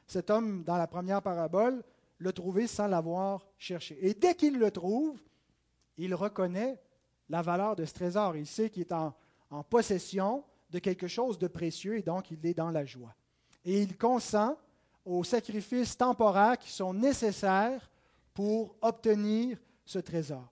[0.08, 1.84] Cet homme dans la première parabole
[2.20, 3.98] l'a trouvé sans l'avoir cherché.
[4.02, 5.20] Et dès qu'il le trouve,
[5.98, 6.80] il reconnaît
[7.30, 8.36] la valeur de ce trésor.
[8.36, 9.14] Il sait qu'il est en,
[9.70, 13.16] possession de quelque chose de précieux et donc il est dans la joie.
[13.66, 14.58] Et il consent
[15.04, 17.90] aux sacrifices temporaires qui sont nécessaires
[18.34, 20.48] pour obtenir ce trésor.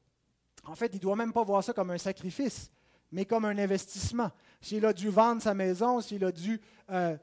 [0.66, 2.72] En fait, il ne doit même pas voir ça comme un sacrifice,
[3.12, 4.32] mais comme un investissement.
[4.60, 6.60] S'il a dû vendre sa maison, s'il a dû
[6.90, 7.16] euh,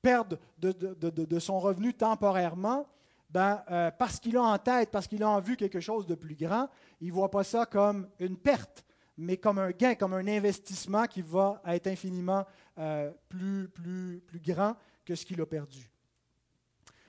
[0.00, 2.86] perdre de, son revenu temporairement,
[3.32, 6.14] ben, euh, parce qu'il a en tête, parce qu'il a en vue quelque chose de
[6.14, 6.68] plus grand,
[7.00, 8.84] il ne voit pas ça comme une perte,
[9.16, 12.44] mais comme un gain, comme un investissement qui va être infiniment
[12.78, 15.90] euh, plus, plus, plus grand que ce qu'il a perdu.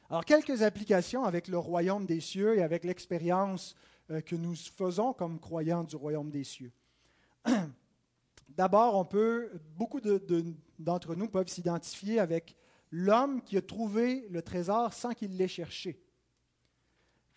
[0.10, 3.76] Alors, quelques applications avec le royaume des cieux et avec l'expérience
[4.10, 6.72] euh, que nous faisons comme croyants du royaume des cieux.
[8.48, 10.00] D'abord, on peut, beaucoup
[10.80, 12.56] d'entre nous peuvent s'identifier avec
[12.92, 16.03] l'homme qui a trouvé le trésor sans qu'il l'ait cherché.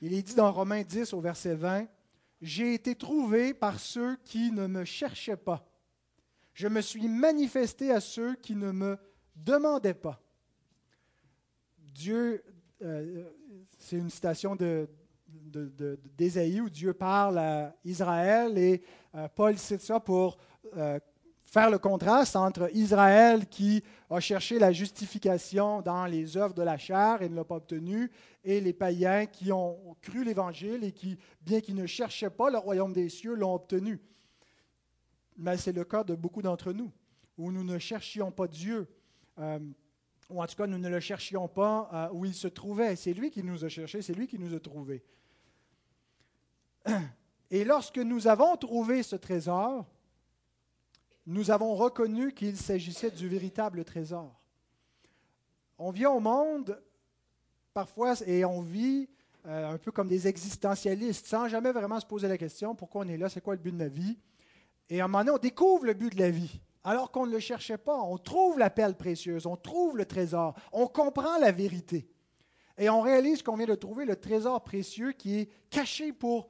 [0.01, 1.87] Il est dit dans Romains 10 au verset 20,
[2.41, 5.67] J'ai été trouvé par ceux qui ne me cherchaient pas.
[6.53, 8.99] Je me suis manifesté à ceux qui ne me
[9.35, 10.23] demandaient pas.
[11.79, 12.43] Dieu,
[12.83, 13.25] euh,
[13.79, 14.89] c'est une citation de,
[16.17, 18.83] d'Ésaïe où Dieu parle à Israël et
[19.15, 20.37] euh, Paul cite ça pour
[20.77, 20.99] euh,
[21.57, 26.77] faire le contraste entre Israël qui a cherché la justification dans les œuvres de la
[26.77, 28.11] chair et ne l'a pas obtenue,
[28.45, 32.59] et les païens qui ont cru l'Évangile et qui, bien qu'ils ne cherchaient pas le
[32.59, 34.03] royaume des cieux, l'ont obtenu.
[35.39, 36.93] Mais c'est le cas de beaucoup d'entre nous,
[37.39, 38.87] où nous ne cherchions pas Dieu
[40.29, 42.97] ou en tout cas nous ne le cherchions pas euh, où il se trouvait.
[42.97, 45.03] C'est lui qui nous a cherchés, c'est lui qui nous a trouvés.
[47.51, 49.87] Et lorsque nous avons trouvé ce trésor,
[51.27, 54.33] nous avons reconnu qu'il s'agissait du véritable trésor.
[55.79, 56.81] On vient au monde
[57.75, 59.09] parfois et on vit
[59.47, 63.09] euh, un peu comme des existentialistes, sans jamais vraiment se poser la question pourquoi on
[63.09, 64.19] est là, c'est quoi le but de ma vie?
[64.89, 67.33] Et à un moment donné, on découvre le but de la vie alors qu'on ne
[67.33, 68.01] le cherchait pas.
[68.01, 72.09] On trouve la perle précieuse, on trouve le trésor, on comprend la vérité.
[72.79, 76.49] Et on réalise qu'on vient de trouver le trésor précieux qui est caché pour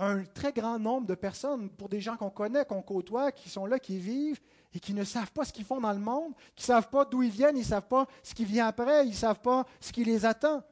[0.00, 3.66] un très grand nombre de personnes, pour des gens qu'on connaît, qu'on côtoie, qui sont
[3.66, 4.40] là, qui vivent
[4.72, 7.04] et qui ne savent pas ce qu'ils font dans le monde, qui ne savent pas
[7.04, 9.66] d'où ils viennent, ils ne savent pas ce qui vient après, ils ne savent pas
[9.78, 10.62] ce qui les attend.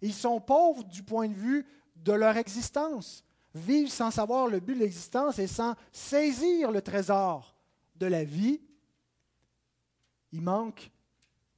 [0.00, 3.22] Ils sont pauvres du point de vue de leur existence.
[3.54, 7.54] Vivent sans savoir le but de l'existence et sans saisir le trésor
[7.96, 8.60] de la vie,
[10.32, 10.90] il manque.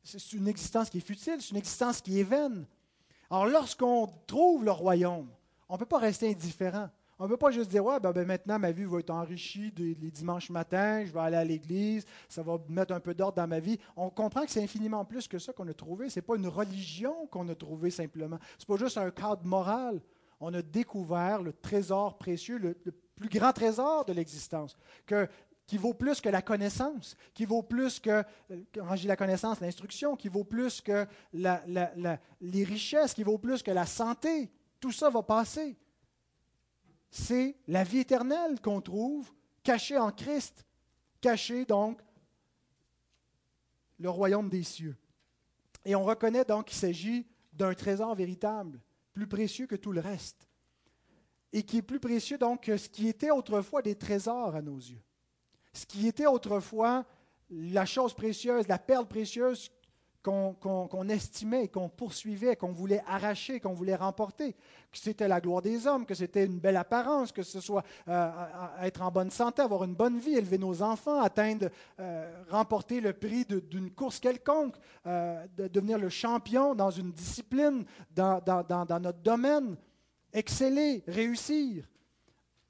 [0.03, 2.67] C'est une existence qui est futile, c'est une existence qui est vaine.
[3.31, 5.29] Alors, lorsqu'on trouve le royaume,
[5.69, 6.91] on ne peut pas rester indifférent.
[7.21, 9.71] On ne peut pas juste dire, ouais, ben, ben, maintenant ma vie va être enrichie
[9.77, 13.47] les dimanches matins, je vais aller à l'église, ça va mettre un peu d'ordre dans
[13.47, 13.79] ma vie.
[13.95, 16.09] On comprend que c'est infiniment plus que ça qu'on a trouvé.
[16.09, 18.39] Ce n'est pas une religion qu'on a trouvé simplement.
[18.57, 20.01] Ce n'est pas juste un cadre moral.
[20.41, 22.75] On a découvert le trésor précieux, le,
[23.17, 24.75] plus grand trésor de l'existence.
[25.05, 25.29] Que
[25.67, 28.25] qui vaut plus que la connaissance, qui vaut plus que,
[28.75, 33.71] quand j'ai la connaissance, l'instruction, qui vaut plus que les richesses, qui vaut plus que
[33.71, 34.51] la santé.
[34.81, 35.77] Tout ça va passer.
[37.11, 39.31] C'est la vie éternelle qu'on trouve
[39.63, 40.65] cachée en Christ,
[41.21, 42.01] cachée donc
[43.99, 44.97] le royaume des cieux.
[45.85, 48.81] Et on reconnaît donc qu'il s'agit d'un trésor véritable,
[49.13, 50.49] plus précieux que tout le reste,
[51.53, 54.79] et qui est plus précieux donc que ce qui était autrefois des trésors à nos
[54.79, 55.03] yeux
[55.73, 57.05] ce qui était autrefois
[57.51, 59.71] la chose précieuse, la perle précieuse
[60.23, 65.87] qu'on estimait, qu'on poursuivait, qu'on voulait arracher, qu'on voulait remporter, que c'était la gloire des
[65.87, 68.31] hommes, que c'était une belle apparence, que ce soit euh,
[68.83, 73.13] être en bonne santé, avoir une bonne vie, élever nos enfants, atteindre, euh, remporter le
[73.13, 79.21] prix d'une course quelconque, euh, de devenir le champion dans une discipline, dans, dans notre
[79.21, 79.77] domaine,
[80.33, 81.89] exceller, réussir.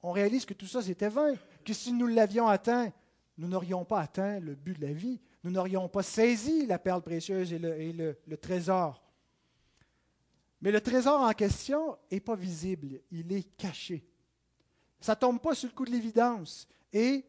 [0.03, 1.33] On réalise que tout ça, c'était vain
[1.63, 2.91] que si nous l'avions atteint,
[3.37, 5.19] nous n'aurions pas atteint le but de la vie.
[5.43, 9.03] Nous n'aurions pas saisi la perle précieuse et le, trésor.
[10.61, 14.05] Mais le trésor en question n'est pas visible, il est caché.
[14.99, 16.67] Ça ne tombe pas sur le coup de l'évidence.
[16.93, 17.25] Et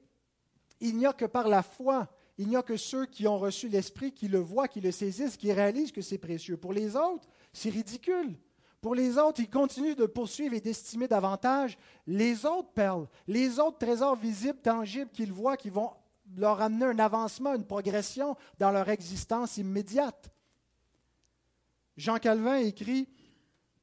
[0.80, 3.68] il n'y a que par la foi, il n'y a que ceux qui ont reçu
[3.68, 6.58] l'Esprit qui le voient, qui le saisissent, qui réalisent que c'est précieux.
[6.58, 8.36] Pour les autres, c'est ridicule.
[8.82, 13.78] Pour les autres, ils continuent de poursuivre et d'estimer davantage les autres perles, les autres
[13.78, 15.92] trésors visibles, tangibles qu'ils voient, qui vont
[16.36, 20.30] leur amener un avancement, une progression dans leur existence immédiate.
[21.96, 23.08] Jean Calvin écrit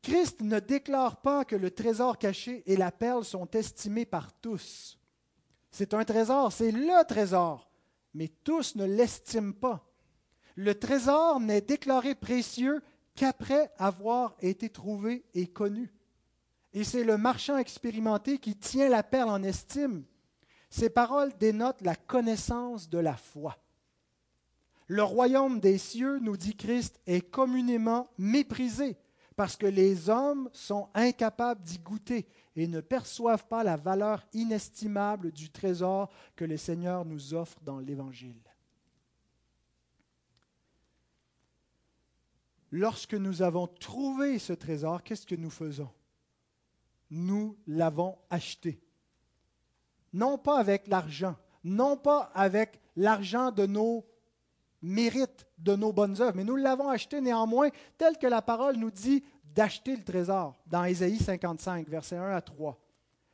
[0.01, 4.97] Christ ne déclare pas que le trésor caché et la perle sont estimés par tous.
[5.71, 7.69] C'est un trésor, c'est le trésor,
[8.13, 9.85] mais tous ne l'estiment pas.
[10.55, 12.81] Le trésor n'est déclaré précieux
[13.15, 15.93] qu'après avoir été trouvé et connu.
[16.73, 20.03] Et c'est le marchand expérimenté qui tient la perle en estime.
[20.69, 23.57] Ces paroles dénotent la connaissance de la foi.
[24.87, 28.97] Le royaume des cieux, nous dit Christ, est communément méprisé
[29.35, 35.31] parce que les hommes sont incapables d'y goûter et ne perçoivent pas la valeur inestimable
[35.31, 38.41] du trésor que le Seigneur nous offre dans l'Évangile.
[42.71, 45.89] Lorsque nous avons trouvé ce trésor, qu'est-ce que nous faisons?
[47.09, 48.81] Nous l'avons acheté.
[50.13, 54.05] Non pas avec l'argent, non pas avec l'argent de nos
[54.81, 58.91] mérites, de nos bonnes œuvres, mais nous l'avons acheté néanmoins tel que la parole nous
[58.91, 59.23] dit
[59.55, 62.77] d'acheter le trésor dans Ésaïe 55, versets 1 à 3.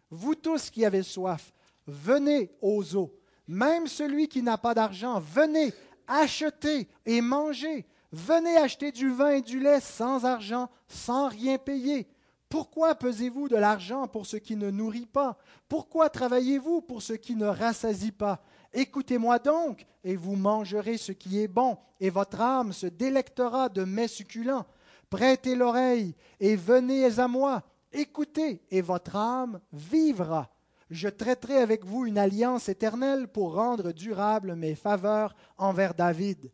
[0.10, 1.54] Vous tous qui avez soif,
[1.86, 3.14] venez aux eaux.
[3.48, 5.74] Même celui qui n'a pas d'argent, venez,
[6.08, 7.86] achetez et mangez.
[8.12, 12.08] Venez acheter du vin et du lait sans argent, sans rien payer.
[12.56, 15.38] Pourquoi pesez-vous de l'argent pour ce qui ne nourrit pas?
[15.68, 18.42] Pourquoi travaillez-vous pour ce qui ne rassasie pas?
[18.72, 23.84] Écoutez-moi donc, et vous mangerez ce qui est bon, et votre âme se délectera de
[23.84, 24.66] mets succulents.
[25.10, 27.62] Prêtez l'oreille, et venez à moi.
[27.92, 30.50] Écoutez, et votre âme vivra.
[30.90, 36.50] Je traiterai avec vous une alliance éternelle pour rendre durable mes faveurs envers David.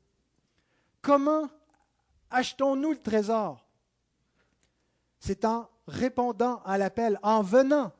[1.03, 1.47] Comment
[2.31, 3.63] achetons-nous le trésor?
[5.91, 7.91] Répondant à l'appel, en venant.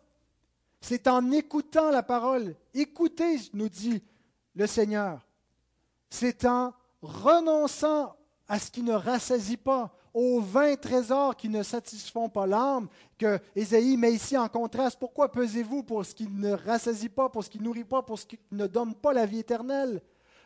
[0.79, 2.55] C'est en écoutant la parole.
[2.73, 4.01] Écoutez, nous dit
[4.55, 5.25] le Seigneur.
[6.09, 8.15] C'est en renonçant
[8.47, 13.39] à ce qui ne rassasie pas, aux vingt trésors qui ne satisfont pas l'âme, que
[13.55, 14.99] Ésaïe met ici en contraste.
[14.99, 18.25] Pourquoi pesez-vous pour ce qui ne rassasie pas, pour ce qui nourrit pas, pour ce
[18.25, 20.01] qui ne donne pas la vie éternelle?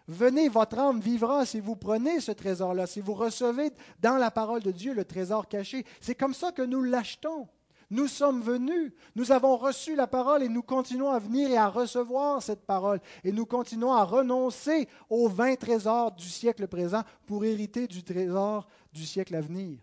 [0.07, 4.61] Venez, votre âme vivra si vous prenez ce trésor-là, si vous recevez dans la parole
[4.61, 5.83] de Dieu le trésor caché.
[5.99, 7.47] C'est comme ça que nous l'achetons.
[7.91, 11.67] Nous sommes venus, nous avons reçu la parole et nous continuons à venir et à
[11.67, 12.99] recevoir cette parole.
[13.23, 18.67] Et nous continuons à renoncer aux vingt trésors du siècle présent pour hériter du trésor
[18.91, 19.79] du siècle à venir.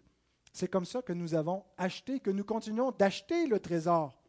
[0.52, 4.21] C'est comme ça que nous avons acheté, que nous continuons d'acheter le trésor.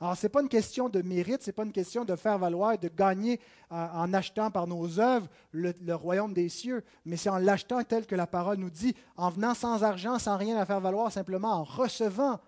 [0.00, 2.38] Alors, ce n'est pas une question de mérite, ce n'est pas une question de faire
[2.38, 7.28] valoir de gagner euh, en achetant par nos œuvres le, royaume des cieux, mais c'est
[7.28, 10.66] en l'achetant tel que la parole nous dit, en venant sans argent, sans rien à
[10.66, 12.40] faire valoir, simplement en recevant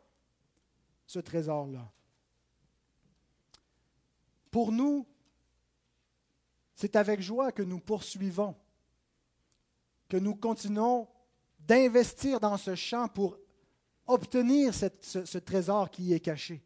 [1.06, 1.88] ce trésor-là.
[4.50, 5.06] Pour nous,
[6.74, 8.56] c'est avec joie que nous poursuivons,
[10.08, 11.06] que nous continuons
[11.60, 13.38] d'investir dans ce champ pour
[14.06, 16.62] obtenir ce trésor qui y est caché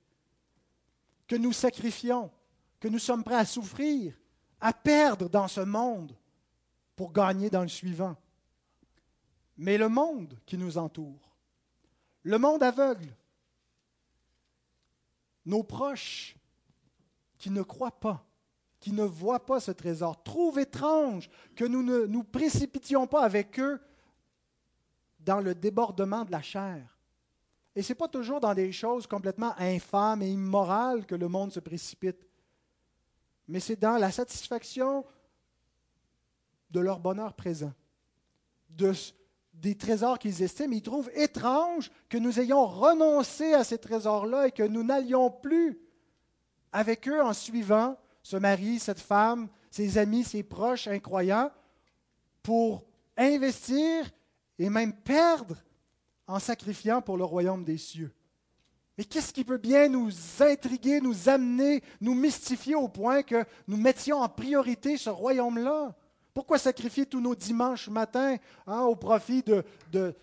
[1.30, 2.28] que nous sacrifions,
[2.80, 4.20] que nous sommes prêts à souffrir,
[4.60, 6.12] à perdre dans ce monde
[6.96, 8.16] pour gagner dans le suivant.
[9.56, 11.36] Mais le monde qui nous entoure,
[12.24, 13.14] le monde aveugle,
[15.46, 16.34] nos proches
[17.38, 18.26] qui ne croient pas,
[18.80, 23.60] qui ne voient pas ce trésor, trouvent étrange que nous ne nous précipitions pas avec
[23.60, 23.80] eux
[25.20, 26.98] dans le débordement de la chair.
[27.76, 31.52] Et ce n'est pas toujours dans des choses complètement infâmes et immorales que le monde
[31.52, 32.26] se précipite,
[33.46, 35.04] mais c'est dans la satisfaction
[36.70, 37.72] de leur bonheur présent,
[38.70, 38.92] de,
[39.54, 40.72] des trésors qu'ils estiment.
[40.72, 45.80] Ils trouvent étrange que nous ayons renoncé à ces trésors-là et que nous n'allions plus
[46.72, 51.50] avec eux en suivant ce mari, cette femme, ses amis, ses proches incroyants,
[52.42, 52.84] pour
[53.16, 54.10] investir
[54.58, 55.56] et même perdre
[56.30, 58.12] en sacrifiant pour le royaume des cieux.
[58.96, 63.76] Mais qu'est-ce qui peut bien nous intriguer, nous amener, nous mystifier au point que nous
[63.76, 65.94] mettions en priorité ce royaume-là?
[66.32, 70.14] Pourquoi sacrifier tous nos dimanches matins hein, au profit de, de,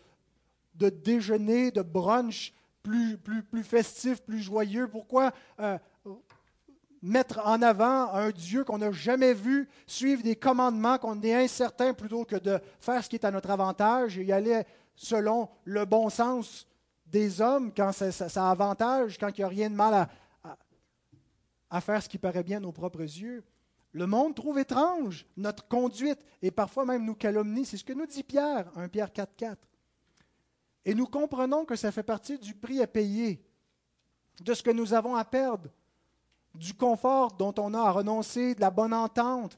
[0.75, 4.87] de déjeuner, de brunch plus, plus, plus festifs, plus joyeux?
[4.87, 5.77] Pourquoi euh,
[7.01, 11.93] mettre en avant un Dieu qu'on n'a jamais vu, suivre des commandements qu'on est incertain
[11.93, 14.63] plutôt que de faire ce qui est à notre avantage et y aller
[14.97, 16.67] selon le bon sens
[17.05, 20.09] des hommes quand ça, avantage, quand il n'y a rien de mal
[21.69, 23.45] à, faire ce qui paraît bien à nos propres yeux.
[23.93, 27.65] Le monde trouve étrange notre conduite et parfois même nous calomnie.
[27.65, 29.55] C'est ce que nous dit Pierre, 1 Pierre 4.4.
[30.83, 33.41] Et nous comprenons que ça fait partie du prix à payer,
[34.41, 35.69] de ce que nous avons à perdre,
[36.55, 39.57] du confort dont on a à renoncer, de la bonne entente,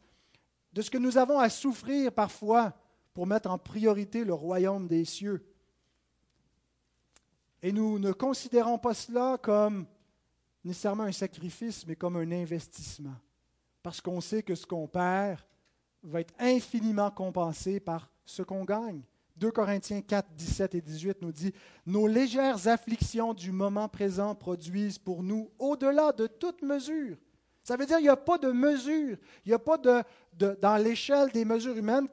[0.74, 2.74] de ce que nous avons à souffrir parfois
[3.20, 5.43] pour mettre en priorité le royaume des cieux.
[7.61, 9.86] Et nous ne considérons pas cela comme
[10.63, 13.15] nécessairement un sacrifice, mais comme un investissement.
[13.84, 15.41] parce qu'on sait que ce qu'on perd
[16.01, 19.01] va être infiniment compensé par ce qu'on gagne.
[19.36, 21.53] 2 Corinthiens 4, 17 et 18 nous dit,
[21.86, 27.17] Nos légères afflictions du moment présent produisent pour nous au-delà de toute mesure.
[27.65, 30.03] Ça veut dire qu'il n'y a pas de mesure, il n'y a pas de,
[30.61, 32.07] dans l'échelle des mesures humaines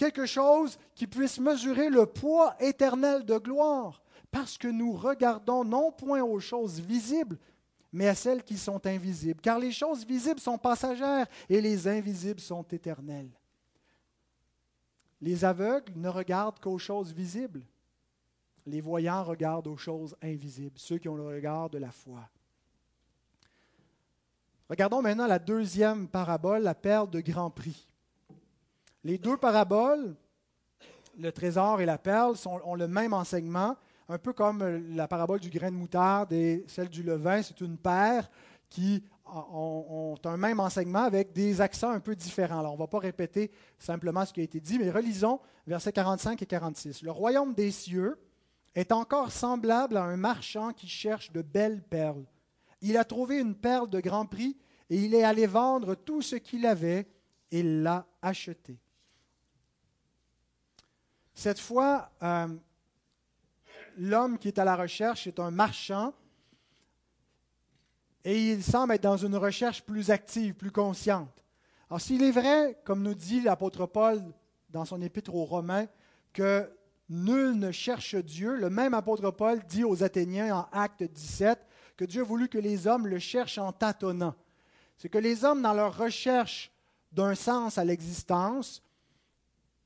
[0.00, 5.92] quelque chose qui puisse mesurer le poids éternel de gloire, parce que nous regardons non
[5.92, 7.36] point aux choses visibles,
[7.92, 12.40] mais à celles qui sont invisibles, car les choses visibles sont passagères et les invisibles
[12.40, 13.30] sont éternelles.
[15.20, 17.66] Les aveugles ne regardent qu'aux choses visibles.
[18.64, 22.26] Les voyants regardent aux choses invisibles, ceux qui ont le regard de la foi.
[24.70, 27.89] Regardons maintenant la deuxième parabole, la perle de grand prix.
[29.02, 30.14] Les deux paraboles,
[31.18, 33.76] le trésor et la perle, ont le même enseignement,
[34.08, 34.62] un peu comme
[34.94, 37.42] la parabole du grain de moutarde et celle du levain.
[37.42, 38.28] C'est une paire
[38.68, 42.60] qui ont, un même enseignement avec des accents un peu différents.
[42.60, 45.92] Alors, on ne va pas répéter simplement ce qui a été dit, mais relisons versets
[45.92, 47.02] 45 et 46.
[47.02, 48.18] Le royaume des cieux
[48.74, 52.24] est encore semblable à un marchand qui cherche de belles perles.
[52.82, 54.56] Il a trouvé une perle de grand prix
[54.88, 57.06] et il est allé vendre tout ce qu'il avait
[57.50, 58.78] et l'a acheté.
[61.40, 62.48] Cette fois, euh,
[63.96, 66.12] l'homme qui est à la recherche est un marchand
[68.26, 71.42] et il semble être dans une recherche plus active, plus consciente.
[71.88, 74.22] Alors s'il est vrai, comme nous dit l'apôtre Paul
[74.68, 75.86] dans son épître aux Romains,
[76.34, 76.70] que
[77.08, 81.58] nul ne cherche Dieu, le même apôtre Paul dit aux Athéniens en Acte 17
[81.96, 84.34] que Dieu a voulu que les hommes le cherchent en tâtonnant.
[84.98, 86.70] C'est que les hommes, dans leur recherche
[87.12, 88.82] d'un sens à l'existence,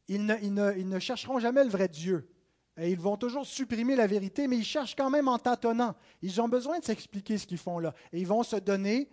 [0.09, 2.29] ils ne, chercheront jamais le vrai Dieu.
[2.77, 5.95] Et ils vont toujours supprimer la vérité, mais ils cherchent quand même en tâtonnant.
[6.23, 7.95] Ils ont besoin de s'expliquer ce qu'ils font là.
[8.13, 9.09] Et ils vont se donner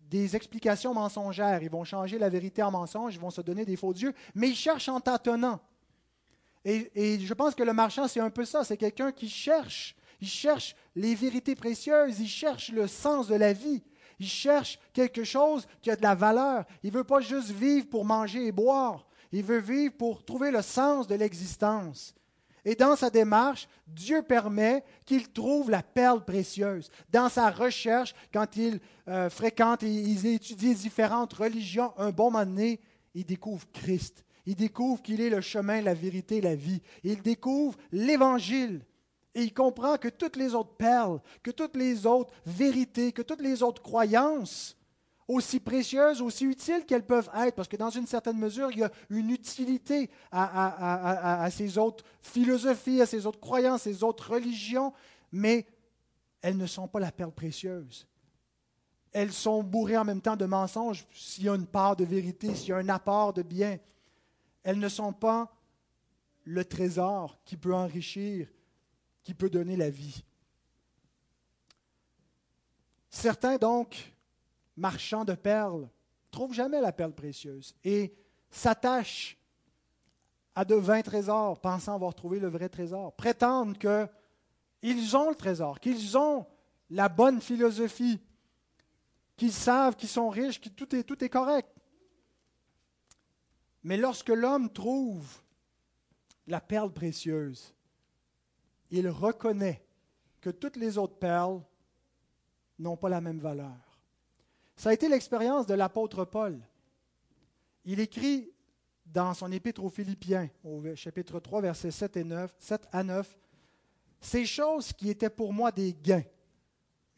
[0.00, 1.62] des explications mensongères.
[1.62, 4.48] Ils vont changer la vérité en mensonge, ils vont se donner des faux dieux, mais
[4.48, 5.60] ils cherchent en tâtonnant.
[6.64, 8.64] Et, et je pense que le marchand, c'est un peu ça.
[8.64, 9.94] C'est quelqu'un qui cherche.
[10.20, 13.82] Il cherche les vérités précieuses, il cherche le sens de la vie.
[14.20, 16.64] Il cherche quelque chose qui a de la valeur.
[16.84, 19.04] Il ne veut pas juste vivre pour manger et boire.
[19.32, 22.14] Il veut vivre pour trouver le sens de l'existence.
[22.64, 26.90] Et dans sa démarche, Dieu permet qu'il trouve la perle précieuse.
[27.10, 28.78] Dans sa recherche, quand il
[29.08, 32.80] euh, fréquente et étudie différentes religions, un bon moment donné,
[33.14, 34.24] il découvre Christ.
[34.46, 36.82] Il découvre qu'il est le chemin, la vérité, la vie.
[37.02, 38.84] Il découvre l'Évangile.
[39.34, 43.40] Et il comprend que toutes les autres perles, que toutes les autres vérités, que toutes
[43.40, 44.76] les autres croyances
[45.32, 48.84] aussi précieuses, aussi utiles qu'elles peuvent être, parce que dans une certaine mesure, il y
[48.84, 54.92] a une utilité à, ces autres philosophies, à ces autres croyances, ces autres religions,
[55.30, 55.66] mais
[56.42, 58.06] elles ne sont pas la perle précieuse.
[59.12, 62.54] Elles sont bourrées en même temps de mensonges, s'il y a une part de vérité,
[62.54, 63.78] s'il y a un apport de bien.
[64.62, 65.52] Elles ne sont pas
[66.44, 68.48] le trésor qui peut enrichir,
[69.22, 70.24] qui peut donner la vie.
[73.08, 74.12] Certains, donc,
[74.76, 75.88] marchands de perles,
[76.30, 78.14] trouvent jamais la perle précieuse et
[78.50, 79.38] s'attachent
[80.54, 85.80] à de vains trésors, pensant avoir trouvé le vrai trésor, prétendent qu'ils ont le trésor,
[85.80, 86.46] qu'ils ont
[86.90, 88.20] la bonne philosophie,
[89.36, 91.70] qu'ils savent qu'ils sont riches, que tout est, tout est correct.
[93.82, 95.26] Mais lorsque l'homme trouve
[96.46, 97.74] la perle précieuse,
[98.90, 99.84] il reconnaît
[100.40, 101.62] que toutes les autres perles
[102.78, 103.91] n'ont pas la même valeur.
[104.76, 106.58] Ça a été l'expérience de l'apôtre Paul.
[107.84, 108.52] Il écrit
[109.06, 113.38] dans son épître aux Philippiens, au chapitre 3, versets 7, et 9, 7 à 9,
[114.20, 116.24] Ces choses qui étaient pour moi des gains,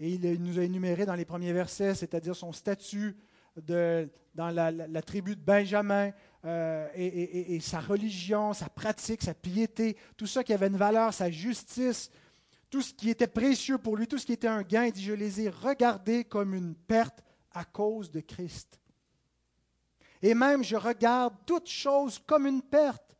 [0.01, 3.17] et il nous a énuméré dans les premiers versets, c'est-à-dire son statut
[3.57, 6.11] dans la, tribu de Benjamin,
[6.45, 11.15] euh, et, et, sa religion, sa pratique, sa piété, tout ça qui avait une valeur,
[11.15, 12.11] sa justice,
[12.69, 15.05] tout ce qui était précieux pour lui, tout ce qui était un gain, il dit,
[15.05, 17.23] je les ai regardés comme une perte
[17.55, 18.81] à cause de Christ.
[20.21, 23.17] Et même je regarde toute chose comme une perte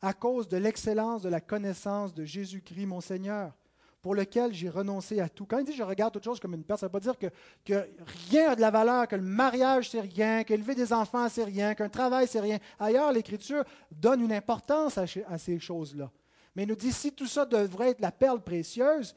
[0.00, 3.52] à cause de l'excellence de la connaissance de Jésus-Christ, mon Seigneur,
[4.00, 5.44] pour lequel j'ai renoncé à tout.
[5.44, 7.18] Quand il dit je regarde toute chose comme une perte, ça ne veut pas dire
[7.18, 7.26] que,
[7.64, 7.88] que
[8.30, 11.74] rien n'a de la valeur, que le mariage c'est rien, qu'élever des enfants c'est rien,
[11.74, 12.58] qu'un travail c'est rien.
[12.78, 16.10] Ailleurs, l'Écriture donne une importance à, à ces choses-là.
[16.54, 19.14] Mais il nous dit si tout ça devrait être la perle précieuse,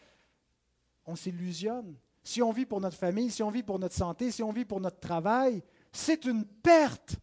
[1.06, 1.96] on s'illusionne.
[2.24, 4.66] Si on vit pour notre famille, si on vit pour notre santé, si on vit
[4.66, 7.16] pour notre travail, c'est une perte.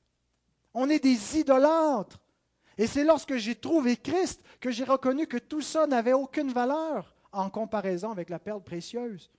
[0.75, 2.19] On est des idolâtres.
[2.77, 7.17] Et c'est lorsque j'ai trouvé Christ que j'ai reconnu que tout ça n'avait aucune valeur
[7.33, 9.31] en comparaison avec la perle précieuse.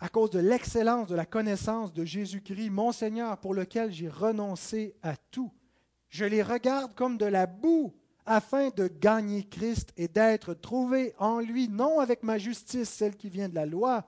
[0.00, 4.94] à cause de l'excellence de la connaissance de Jésus-Christ, mon Seigneur, pour lequel j'ai renoncé
[5.02, 5.52] à tout.
[6.08, 7.94] Je les regarde comme de la boue
[8.26, 13.28] afin de gagner Christ et d'être trouvé en lui, non avec ma justice, celle qui
[13.28, 14.04] vient de la loi,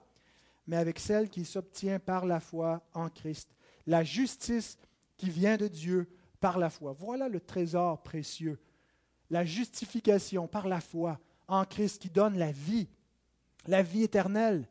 [0.66, 3.48] mais avec celle qui s'obtient par la foi en Christ.
[3.86, 4.76] La justice
[5.16, 6.08] qui vient de Dieu
[6.40, 6.92] par la foi.
[6.92, 8.58] Voilà le trésor précieux.
[9.30, 12.88] La justification par la foi en Christ qui donne la vie,
[13.66, 14.68] la vie éternelle.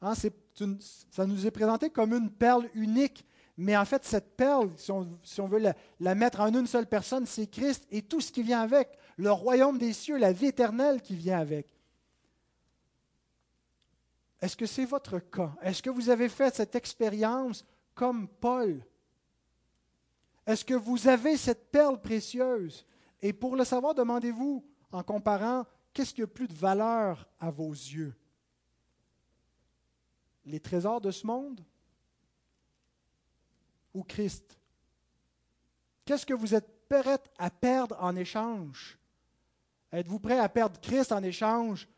[0.00, 3.24] Hein, ça nous est présenté comme une perle unique,
[3.56, 7.26] mais en fait, cette perle, si on, veut la, la, mettre en une seule personne,
[7.26, 11.02] c'est Christ et tout ce qui vient avec, le royaume des cieux, la vie éternelle
[11.02, 11.66] qui vient avec.
[14.40, 15.54] Est-ce que c'est votre cas?
[15.62, 18.84] Est-ce que vous avez fait cette expérience comme Paul?
[20.46, 22.84] Est-ce que vous avez cette perle précieuse?
[23.20, 27.70] Et pour le savoir, demandez-vous, en comparant, qu'est-ce qui a plus de valeur à vos
[27.70, 28.16] yeux?
[30.44, 31.64] Les trésors de ce monde?
[33.94, 34.58] Ou Christ?
[36.04, 38.98] Qu'est-ce que vous êtes prêt à perdre en échange?
[39.92, 41.88] Êtes-vous prêt à perdre Christ en échange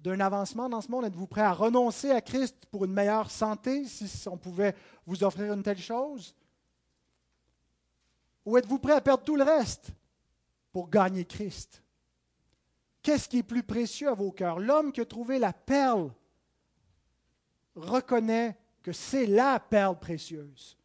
[0.00, 1.04] d'un avancement dans ce monde?
[1.04, 4.74] Êtes-vous prêt à renoncer à Christ pour une meilleure santé, si on pouvait
[5.06, 6.34] vous offrir une telle chose?
[8.44, 9.90] Ou êtes-vous prêt à perdre tout le reste
[10.72, 11.82] pour gagner Christ?
[13.02, 14.58] Qu'est-ce qui est plus précieux à vos cœurs?
[14.58, 16.10] L'homme qui a trouvé la perle
[17.74, 20.76] reconnaît que c'est la perle précieuse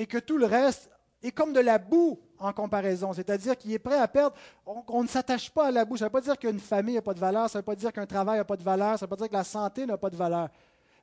[0.00, 0.90] et que tout le reste
[1.22, 4.34] est comme de la boue en comparaison, c'est-à-dire qu'il est prêt à perdre.
[4.64, 5.98] On, ne s'attache pas à la boue.
[5.98, 7.76] Ça ne veut pas dire qu'une famille n'a pas de valeur, ça ne veut pas
[7.76, 9.84] dire qu'un travail n'a pas de valeur, ça ne veut pas dire que la santé
[9.84, 10.48] n'a pas de valeur.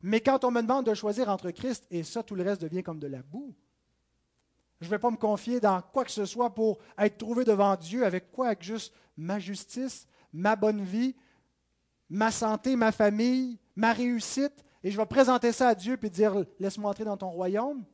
[0.01, 2.81] Mais quand on me demande de choisir entre Christ et ça, tout le reste devient
[2.81, 3.53] comme de la boue.
[4.81, 7.75] Je ne vais pas me confier dans quoi que ce soit pour être trouvé devant
[7.75, 11.15] Dieu avec quoi Avec juste ma justice, ma bonne vie,
[12.09, 14.65] ma santé, ma famille, ma réussite.
[14.83, 17.85] Et je vais présenter ça à Dieu et dire Laisse-moi entrer dans ton royaume.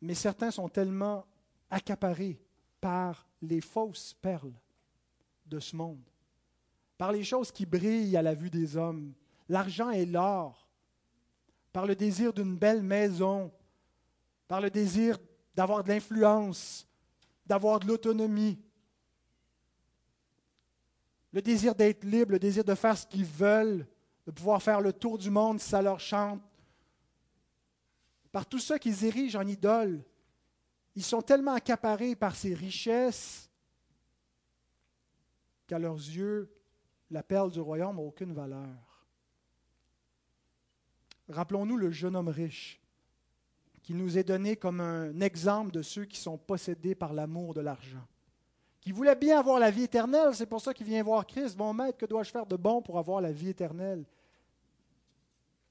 [0.00, 1.26] Mais certains sont tellement
[1.70, 2.40] accaparés
[2.80, 4.54] par les fausses perles
[5.46, 6.02] de ce monde,
[6.96, 9.12] par les choses qui brillent à la vue des hommes,
[9.48, 10.68] l'argent et l'or,
[11.72, 13.52] par le désir d'une belle maison,
[14.46, 15.18] par le désir
[15.54, 16.86] d'avoir de l'influence,
[17.46, 18.58] d'avoir de l'autonomie,
[21.32, 23.86] le désir d'être libre, le désir de faire ce qu'ils veulent,
[24.26, 26.40] de pouvoir faire le tour du monde si ça leur chante,
[28.32, 30.02] par tout ça qu'ils érigent en idoles.
[30.94, 33.50] Ils sont tellement accaparés par ces richesses
[35.66, 36.50] qu'à leurs yeux,
[37.10, 39.06] la perle du royaume n'a aucune valeur.
[41.28, 42.80] Rappelons-nous le jeune homme riche,
[43.82, 47.60] qui nous est donné comme un exemple de ceux qui sont possédés par l'amour de
[47.60, 48.06] l'argent,
[48.80, 51.56] qui voulait bien avoir la vie éternelle, c'est pour ça qu'il vient voir Christ.
[51.56, 54.04] Bon maître, que dois-je faire de bon pour avoir la vie éternelle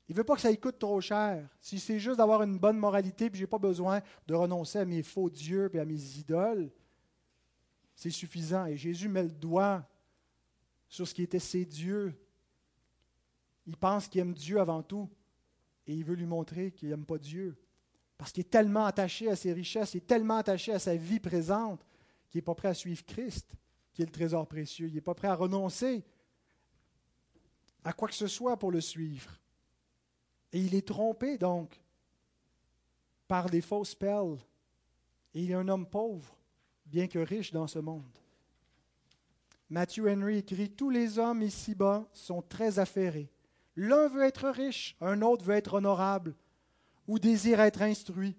[0.09, 1.49] Il ne veut pas que ça y coûte trop cher.
[1.59, 4.85] Si c'est juste d'avoir une bonne moralité, puis je n'ai pas besoin de renoncer à
[4.85, 6.71] mes faux dieux et à mes idoles,
[7.93, 8.65] c'est suffisant.
[8.67, 9.85] Et Jésus met le doigt
[10.87, 12.13] sur ce qui était ses dieux.
[13.65, 15.09] Il pense qu'il aime Dieu avant tout
[15.85, 17.57] et il veut lui montrer qu'il n'aime pas Dieu.
[18.17, 21.19] Parce qu'il est tellement attaché à ses richesses, il est tellement attaché à sa vie
[21.19, 21.85] présente
[22.29, 23.51] qu'il n'est pas prêt à suivre Christ,
[23.93, 24.87] qui est le trésor précieux.
[24.87, 26.03] Il n'est pas prêt à renoncer
[27.83, 29.37] à quoi que ce soit pour le suivre.
[30.57, 31.79] Et il est trompé donc
[33.27, 34.39] par des fausses perles.
[35.35, 36.35] Et il est un homme pauvre,
[36.87, 38.17] bien que riche dans ce monde.
[39.69, 43.29] Matthew Henry écrit Tous les hommes ici-bas sont très affairés.
[43.75, 46.33] L'un veut être riche, un autre veut être honorable
[47.07, 48.35] ou désire être instruit.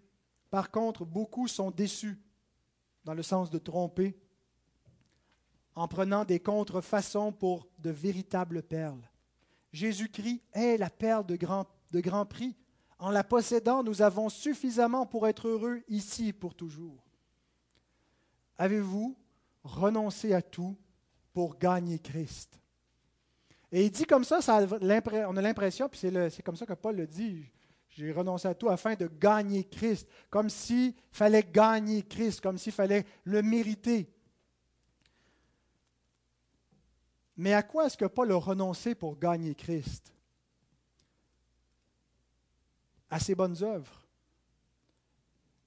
[0.50, 2.18] Par contre, beaucoup sont déçus,
[3.04, 4.18] dans le sens de tromper,
[5.76, 9.08] en prenant des contrefaçons pour de véritables perles.
[9.72, 12.56] Jésus-Christ est la perle de grand, de grand prix.
[12.98, 17.04] En la possédant, nous avons suffisamment pour être heureux ici pour toujours.
[18.56, 19.16] Avez-vous
[19.62, 20.76] renoncé à tout
[21.32, 22.60] pour gagner Christ?
[23.70, 26.96] Et il dit comme ça, ça on a l'impression, puis c'est comme ça que Paul
[26.96, 27.44] le dit,
[27.90, 32.72] j'ai renoncé à tout afin de gagner Christ, comme s'il fallait gagner Christ, comme s'il
[32.72, 34.12] fallait le mériter.
[37.36, 40.12] Mais à quoi est-ce que Paul a renoncé pour gagner Christ?
[43.10, 44.06] À ses bonnes œuvres.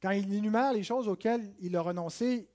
[0.02, 2.48] Quand il énumère les choses auxquelles il a renoncé,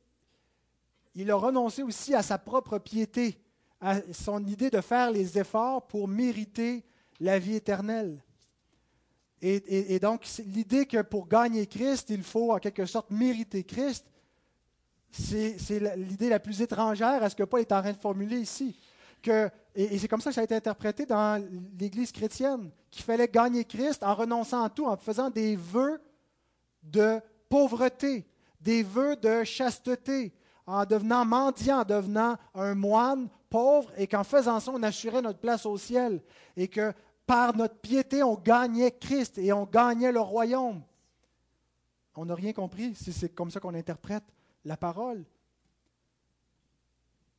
[1.15, 3.41] il a renoncé aussi à sa propre piété
[3.81, 6.85] à son idée de faire les efforts pour mériter
[7.21, 8.23] la vie éternelle.
[9.43, 14.07] Et, donc, l'idée que pour gagner Christ, il faut en quelque sorte mériter Christ,
[15.11, 15.57] c'est
[15.97, 18.77] l'idée la plus étrangère à ce que Paul est en train de formuler ici.
[19.23, 21.45] Que, et, c'est comme ça que ça a été interprété dans
[21.79, 26.01] l'Église chrétienne, qu'il fallait gagner Christ en renonçant à tout, en faisant des vœux
[26.83, 27.21] de
[27.51, 28.27] pauvreté,
[28.61, 30.33] des vœux de chasteté,
[30.67, 35.39] en devenant mendiant, en devenant un moine pauvre, et qu'en faisant ça, on assurait notre
[35.39, 36.23] place au ciel,
[36.57, 36.93] et que
[37.27, 40.83] par notre piété, on gagnait Christ et on gagnait le royaume.
[42.15, 44.25] On n'a rien compris si c'est comme ça qu'on interprète
[44.65, 45.25] la parole.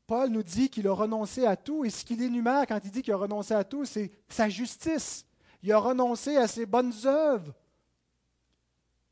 [0.08, 3.02] Paul nous dit qu'il a renoncé à tout, et ce qu'il énumère quand il dit
[3.02, 5.26] qu'il a renoncé à tout, c'est sa justice.
[5.62, 7.54] Il a renoncé à ses bonnes œuvres.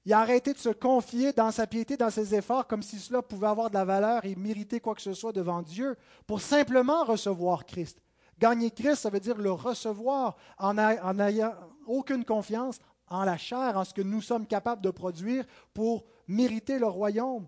[0.05, 3.21] Il a arrêté de se confier dans sa piété, dans ses efforts, comme si cela
[3.21, 7.03] pouvait avoir de la valeur et mériter quoi que ce soit devant Dieu, pour simplement
[7.03, 8.01] recevoir Christ.
[8.39, 11.53] Gagner Christ, ça veut dire le recevoir en n'ayant
[11.87, 16.79] aucune confiance en la chair, en ce que nous sommes capables de produire pour mériter
[16.79, 17.47] le royaume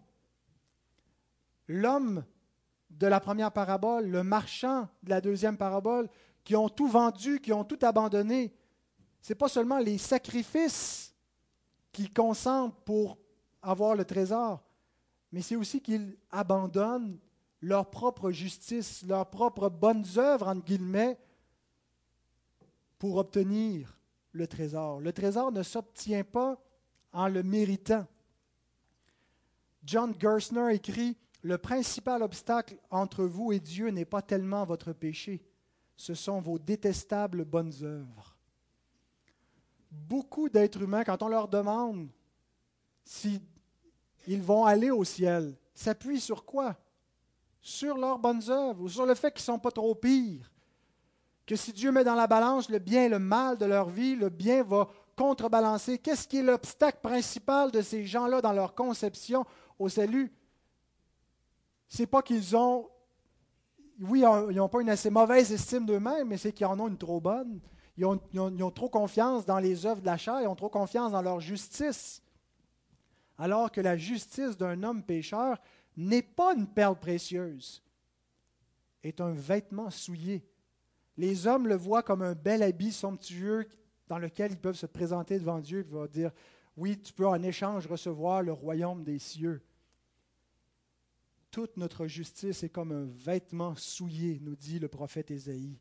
[1.68, 2.24] l'homme
[2.98, 6.10] de la première parabole, le marchand de la deuxième parabole,
[6.44, 8.54] qui ont tout vendu, qui ont tout abandonné.
[9.22, 11.14] Ce n'est pas seulement les sacrifices
[11.92, 13.18] qu'ils consentent pour
[13.62, 14.64] avoir le trésor,
[15.32, 17.20] mais c'est aussi qu'ils abandonnent
[17.62, 21.18] leur propre justice, leurs propres bonnes œuvres, entre guillemets,
[22.98, 23.98] pour obtenir
[24.32, 25.00] le trésor.
[25.02, 26.60] Le trésor ne s'obtient pas
[27.12, 28.08] en le méritant.
[29.84, 35.44] John Gersner écrit le principal obstacle entre vous et Dieu n'est pas tellement votre péché,
[35.96, 38.38] ce sont vos détestables bonnes œuvres.
[39.92, 42.10] Beaucoup d'êtres humains, quand on leur demande
[43.04, 43.42] s'ils
[44.42, 46.76] vont aller au ciel, s'appuient sur quoi?
[47.62, 50.52] Sur leurs bonnes œuvres ou sur le fait qu'ils ne sont pas trop pires.
[51.46, 54.16] Que si Dieu met dans la balance le bien et le mal de leur vie,
[54.16, 55.98] le bien va contrebalancer.
[55.98, 59.46] Qu'est-ce qui est l'obstacle principal de ces gens-là dans leur conception
[59.80, 60.32] au salut?
[61.88, 62.90] C'est pas qu'ils ont,
[64.02, 66.98] oui, ils n'ont pas une assez mauvaise estime d'eux-mêmes, mais c'est qu'ils en ont une
[66.98, 67.60] trop bonne.
[67.98, 71.22] Ils ont, trop confiance dans les œuvres de la chair, ils ont trop confiance dans
[71.22, 72.22] leur justice.
[73.40, 75.58] Alors que la justice d'un homme pécheur
[75.96, 77.84] n'est pas une perle précieuse,
[79.02, 80.48] est un vêtement souillé.
[81.18, 83.68] Les hommes le voient comme un bel habit somptueux
[84.08, 86.32] dans lequel ils peuvent se présenter devant Dieu et dire
[86.76, 89.64] Oui, tu peux en échange recevoir le royaume des cieux
[91.52, 95.80] toute notre justice est comme un vêtement souillé, nous dit le prophète Ésaïe.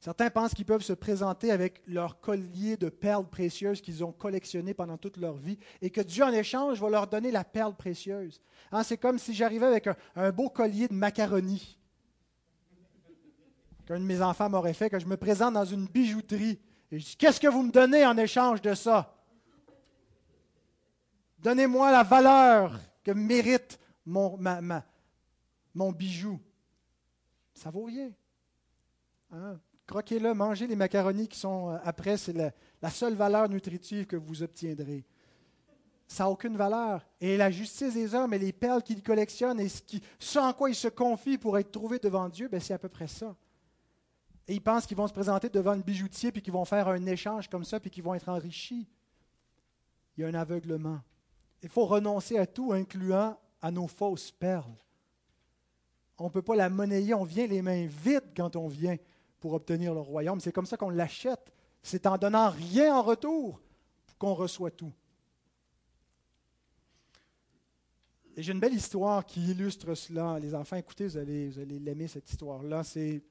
[0.00, 4.72] Certains pensent qu'ils peuvent se présenter avec leur collier de perles précieuses qu'ils ont collectionnées
[4.72, 8.40] pendant toute leur vie et que Dieu, en échange, va leur donner la perle précieuse.
[8.72, 11.76] Hein, c'est comme si j'arrivais avec un, beau collier de macaroni
[13.84, 16.58] qu'un de mes enfants m'aurait fait, que je me présente dans une bijouterie
[16.90, 19.16] et je dis Qu'est-ce que vous me donnez en échange de ça?
[21.38, 22.78] Donnez-moi la valeur
[23.14, 26.40] mérite mon, bijou.
[27.54, 28.10] Ça vaut rien.
[29.32, 29.58] Hein?
[29.86, 34.42] Croquez-le, mangez les macaronis qui sont euh, après, c'est la, seule valeur nutritive que vous
[34.42, 35.04] obtiendrez.
[36.06, 37.06] Ça n'a aucune valeur.
[37.20, 40.02] Et la justice des hommes et les perles qu'ils collectionnent et ce, qui,
[40.36, 43.06] en quoi ils se confient pour être trouvés devant Dieu, ben c'est à peu près
[43.06, 43.34] ça.
[44.46, 47.06] Et ils pensent qu'ils vont se présenter devant un bijoutier puis qu'ils vont faire un
[47.06, 48.88] échange comme ça puis qu'ils vont être enrichis.
[50.16, 51.00] Il y a un aveuglement.
[51.62, 54.74] Il faut renoncer à tout, incluant à nos fausses perles.
[56.18, 58.96] On ne peut pas la monnayer, on vient les mains vides quand on vient
[59.40, 60.40] pour obtenir le royaume.
[60.40, 61.52] C'est comme ça qu'on l'achète.
[61.82, 63.60] C'est en donnant rien en retour
[64.18, 64.92] qu'on reçoit tout.
[68.36, 70.38] Et j'ai une belle histoire qui illustre cela.
[70.38, 72.84] Les enfants, écoutez, vous allez, vous allez l'aimer, cette histoire-là.
[72.84, 73.22] C'est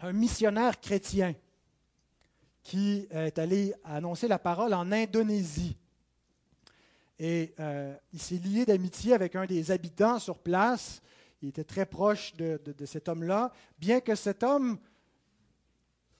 [0.00, 1.34] un missionnaire chrétien
[2.62, 5.76] qui est allé annoncer la parole en Indonésie.
[7.18, 11.00] Et euh, il s'est lié d'amitié avec un des habitants sur place.
[11.42, 14.78] Il était très proche de, cet homme-là, bien que cet homme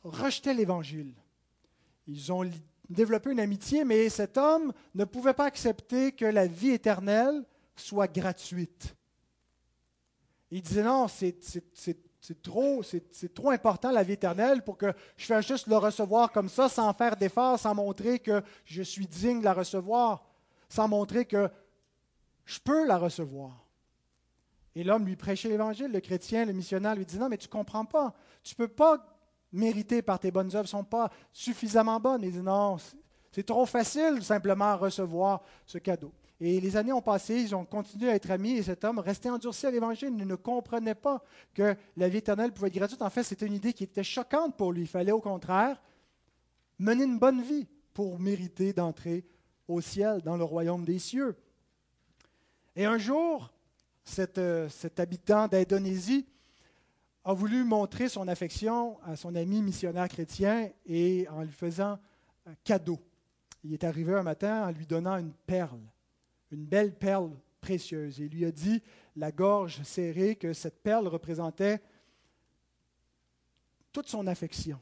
[0.03, 1.15] rejetait l'Évangile.
[2.07, 2.49] Ils ont
[2.91, 7.43] développé une amitié, mais cet homme ne pouvait pas accepter que la vie éternelle
[7.75, 8.95] soit gratuite.
[10.51, 12.83] Il disait non, c'est trop,
[13.51, 17.17] important la vie éternelle pour que je fasse juste le recevoir comme ça, sans faire
[17.17, 20.34] d'effort, sans montrer que je suis digne de la recevoir
[20.75, 21.49] sans montrer que
[22.45, 23.65] je peux la recevoir.
[24.75, 27.53] Et l'homme lui prêchait l'Évangile, le chrétien, le missionnaire lui dit, non, mais tu ne
[27.53, 28.13] comprends pas.
[28.43, 28.99] Tu ne peux pas
[29.53, 32.23] mériter par tes bonnes œuvres, ne sont pas suffisamment bonnes.
[32.25, 32.77] Il dit, non,
[33.31, 36.13] c'est trop facile simplement recevoir ce cadeau.
[36.41, 39.31] Et les années ont passé, ils ont continué à être amis, et cet homme restait
[39.31, 40.13] endurci à l'Évangile.
[40.19, 41.23] Il ne comprenait pas
[41.55, 43.03] que la vie éternelle pouvait être gratuite.
[43.03, 44.83] En fait, c'était une idée qui était choquante pour lui.
[44.83, 45.81] Il fallait au contraire
[46.81, 49.25] mener une bonne vie pour mériter d'entrer
[49.69, 51.37] au ciel, dans le royaume des cieux.
[52.77, 53.53] Et un jour,
[54.39, 56.27] euh, cet habitant d'Indonésie
[57.25, 61.99] a voulu montrer son affection à son ami missionnaire chrétien et en lui faisant
[62.47, 62.99] un cadeau.
[63.63, 65.81] Il est arrivé un matin en lui donnant une perle,
[66.51, 67.31] une belle perle
[67.63, 68.19] précieuse.
[68.19, 68.83] Il lui a dit,
[69.17, 71.81] la gorge serrée, que cette perle représentait
[73.91, 74.79] toute son affection,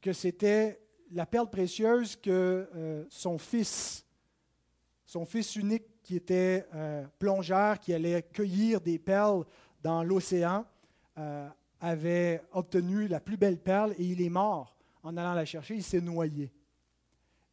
[0.00, 0.80] que c'était
[1.10, 4.04] la perle précieuse que euh, son fils,
[5.04, 9.44] son fils unique qui était euh, plongeur, qui allait cueillir des perles
[9.82, 10.64] dans l'océan,
[11.18, 11.48] euh,
[11.80, 15.82] avait obtenu la plus belle perle et il est mort en allant la chercher, il
[15.82, 16.52] s'est noyé.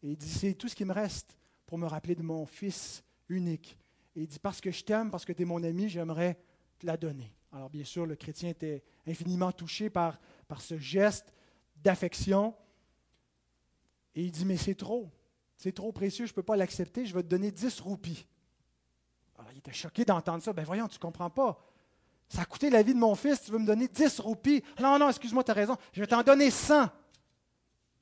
[0.04, 3.04] Et il dit, c'est tout ce qui me reste pour me rappeler de mon fils
[3.30, 3.78] unique.
[4.16, 6.38] Et il dit, parce que je t'aime, parce que tu es mon ami, j'aimerais
[6.78, 7.34] te la donner.
[7.52, 11.34] Alors bien sûr, le chrétien était infiniment touché par, par ce geste
[11.78, 12.54] d'affection.
[14.18, 15.12] Et il dit, mais c'est trop,
[15.58, 18.26] c'est trop précieux, je ne peux pas l'accepter, je vais te donner 10 roupies.
[19.38, 20.54] Alors il était choqué d'entendre ça.
[20.54, 21.64] Ben voyons, tu ne comprends pas.
[22.28, 24.64] Ça a coûté la vie de mon fils, tu veux me donner 10 roupies.
[24.82, 26.90] Non, non, excuse-moi, tu as raison, je vais t'en donner 100.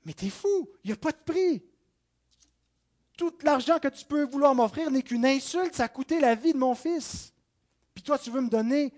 [0.06, 1.62] Mais tu es fou, il n'y a pas de prix.
[3.18, 6.54] Tout l'argent que tu peux vouloir m'offrir n'est qu'une insulte, ça a coûté la vie
[6.54, 7.34] de mon fils.
[7.94, 8.94] Puis toi, tu veux me donner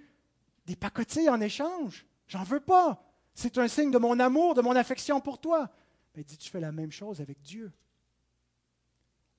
[0.68, 2.06] des pacotilles en échange?
[2.28, 3.04] J'en veux pas.
[3.34, 5.72] C'est un signe de mon amour, de mon affection pour toi.
[6.18, 7.72] Mais dis, tu fais la même chose avec Dieu.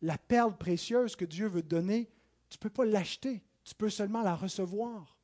[0.01, 2.09] La perle précieuse que Dieu veut te donner,
[2.49, 3.43] tu ne peux pas l'acheter.
[3.65, 5.19] Tu peux seulement la recevoir.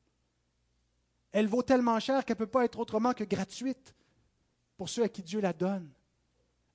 [1.31, 3.95] Elle vaut tellement cher qu'elle ne peut pas être autrement que gratuite
[4.75, 5.89] pour ceux à qui Dieu la donne.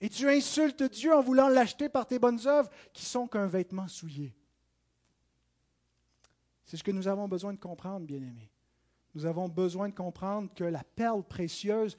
[0.01, 3.87] Et tu insultes Dieu en voulant l'acheter par tes bonnes œuvres qui sont qu'un vêtement
[3.87, 4.35] souillé.
[6.65, 8.51] C'est ce que nous avons besoin de comprendre, bien-aimés.
[9.15, 11.99] Nous avons besoin de comprendre que la perle précieuse,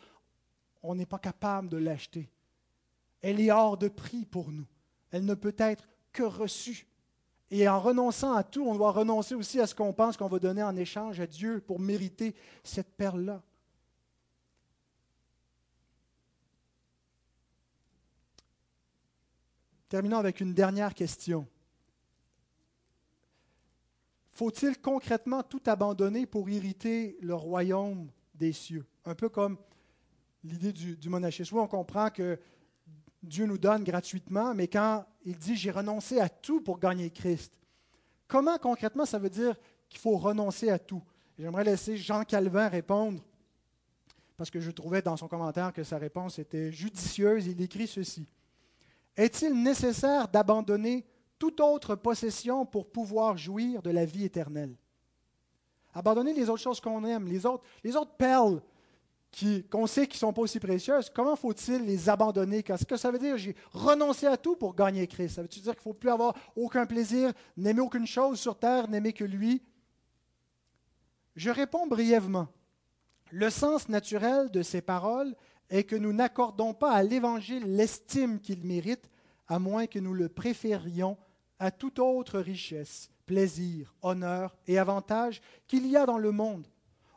[0.81, 2.27] on n'est pas capable de l'acheter.
[3.21, 4.65] Elle est hors de prix pour nous.
[5.11, 6.87] Elle ne peut être que reçue.
[7.49, 10.39] Et en renonçant à tout, on doit renoncer aussi à ce qu'on pense qu'on va
[10.39, 13.41] donner en échange à Dieu pour mériter cette perle-là.
[19.89, 21.45] Terminons avec une dernière question.
[24.31, 28.85] Faut-il concrètement tout abandonner pour hériter le royaume des cieux?
[29.03, 29.57] Un peu comme
[30.45, 31.57] l'idée du, du monachisme.
[31.57, 32.39] On comprend que
[33.23, 37.53] Dieu nous donne gratuitement, mais quand il dit j'ai renoncé à tout pour gagner Christ,
[38.27, 39.55] comment concrètement ça veut dire
[39.89, 41.03] qu'il faut renoncer à tout?
[41.37, 43.21] J'aimerais laisser Jean Calvin répondre,
[44.37, 47.45] parce que je trouvais dans son commentaire que sa réponse était judicieuse.
[47.45, 48.27] Il écrit ceci.
[49.15, 51.05] Est-il nécessaire d'abandonner
[51.37, 54.75] toute autre possession pour pouvoir jouir de la vie éternelle?
[55.93, 57.95] Abandonner les autres choses qu'on aime, les autres, les
[59.71, 62.63] qu'on sait qui ne sont pas aussi précieuses, comment faut-il les abandonner?
[62.63, 63.37] Qu'est-ce que ça veut dire?
[63.37, 65.35] J'ai renoncé à tout pour gagner Christ.
[65.35, 68.89] Ça veut dire qu'il ne faut plus avoir aucun plaisir, n'aimer aucune chose sur terre,
[68.89, 69.61] n'aimer que lui?
[71.35, 72.49] Je réponds brièvement.
[73.31, 75.33] Le sens naturel de ces paroles
[75.69, 79.09] est que nous n'accordons pas à l'Évangile l'estime qu'il mérite,
[79.47, 81.17] à moins que nous le préférions
[81.57, 86.67] à toute autre richesse, plaisir, honneur et avantage qu'il y a dans le monde,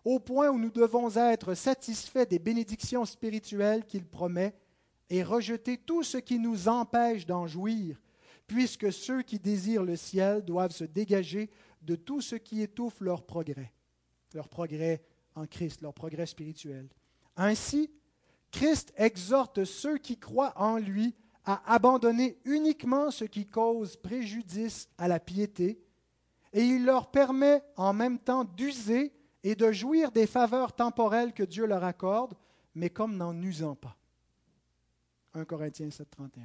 [0.05, 4.55] au point où nous devons être satisfaits des bénédictions spirituelles qu'il promet
[5.09, 8.01] et rejeter tout ce qui nous empêche d'en jouir,
[8.47, 11.51] puisque ceux qui désirent le ciel doivent se dégager
[11.83, 13.73] de tout ce qui étouffe leur progrès,
[14.35, 15.03] leur progrès
[15.35, 16.89] en Christ, leur progrès spirituel.
[17.37, 17.91] Ainsi,
[18.51, 25.09] Christ exhorte ceux qui croient en lui à abandonner uniquement ce qui cause préjudice à
[25.09, 25.81] la piété,
[26.53, 29.13] et il leur permet en même temps d'user
[29.45, 32.35] et de jouir des faveurs temporelles que Dieu leur accorde,
[32.75, 33.97] mais comme n'en usant pas.
[35.35, 36.43] 1 Corinthiens 7, 31.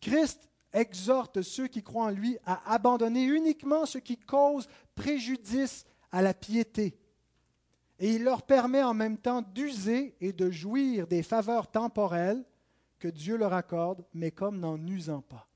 [0.00, 6.22] Christ exhorte ceux qui croient en lui à abandonner uniquement ce qui cause préjudice à
[6.22, 6.96] la piété
[7.98, 12.44] et il leur permet en même temps d'user et de jouir des faveurs temporelles
[12.98, 15.46] que Dieu leur accorde, mais comme n'en usant pas.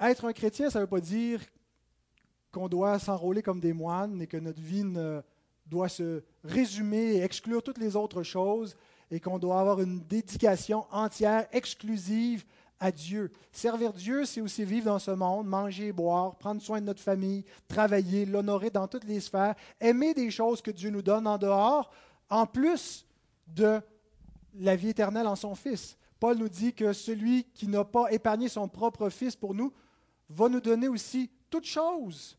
[0.00, 1.40] Être un chrétien, ça ne veut pas dire
[2.52, 4.84] qu'on doit s'enrôler comme des moines et que notre vie
[5.66, 8.76] doit se résumer et exclure toutes les autres choses
[9.10, 12.44] et qu'on doit avoir une dédication entière, exclusive
[12.78, 13.30] à Dieu.
[13.52, 17.44] Servir Dieu, c'est aussi vivre dans ce monde, manger, boire, prendre soin de notre famille,
[17.68, 21.90] travailler, l'honorer dans toutes les sphères, aimer des choses que Dieu nous donne en dehors,
[22.28, 23.06] en plus
[23.46, 23.80] de
[24.54, 25.96] la vie éternelle en son Fils.
[26.18, 29.72] Paul nous dit que celui qui n'a pas épargné son propre Fils pour nous
[30.28, 32.38] va nous donner aussi toutes choses,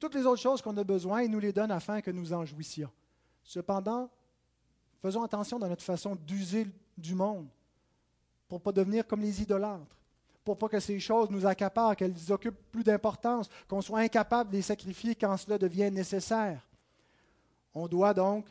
[0.00, 2.44] toutes les autres choses qu'on a besoin, et nous les donne afin que nous en
[2.44, 2.90] jouissions.
[3.44, 4.10] Cependant,
[5.02, 7.46] faisons attention dans notre façon d'user du monde
[8.48, 9.96] pour ne pas devenir comme les idolâtres,
[10.42, 14.56] pour pas que ces choses nous accaparent, qu'elles occupent plus d'importance, qu'on soit incapable de
[14.56, 16.66] les sacrifier quand cela devient nécessaire.
[17.74, 18.46] On doit donc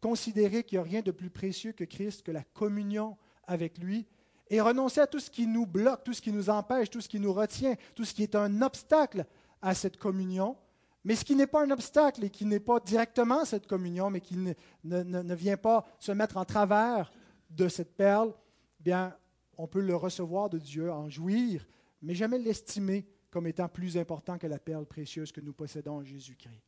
[0.00, 4.06] considérer qu'il n'y a rien de plus précieux que Christ, que la communion avec lui,
[4.50, 7.08] et renoncer à tout ce qui nous bloque, tout ce qui nous empêche, tout ce
[7.08, 9.26] qui nous retient, tout ce qui est un obstacle
[9.62, 10.56] à cette communion,
[11.04, 14.20] mais ce qui n'est pas un obstacle et qui n'est pas directement cette communion, mais
[14.20, 14.52] qui ne,
[14.84, 17.10] ne, vient pas se mettre en travers
[17.50, 18.34] de cette perle,
[18.80, 19.16] bien,
[19.56, 21.66] on peut le recevoir de Dieu, en jouir,
[22.02, 26.04] mais jamais l'estimer comme étant plus important que la perle précieuse que nous possédons en
[26.04, 26.62] Jésus-Christ.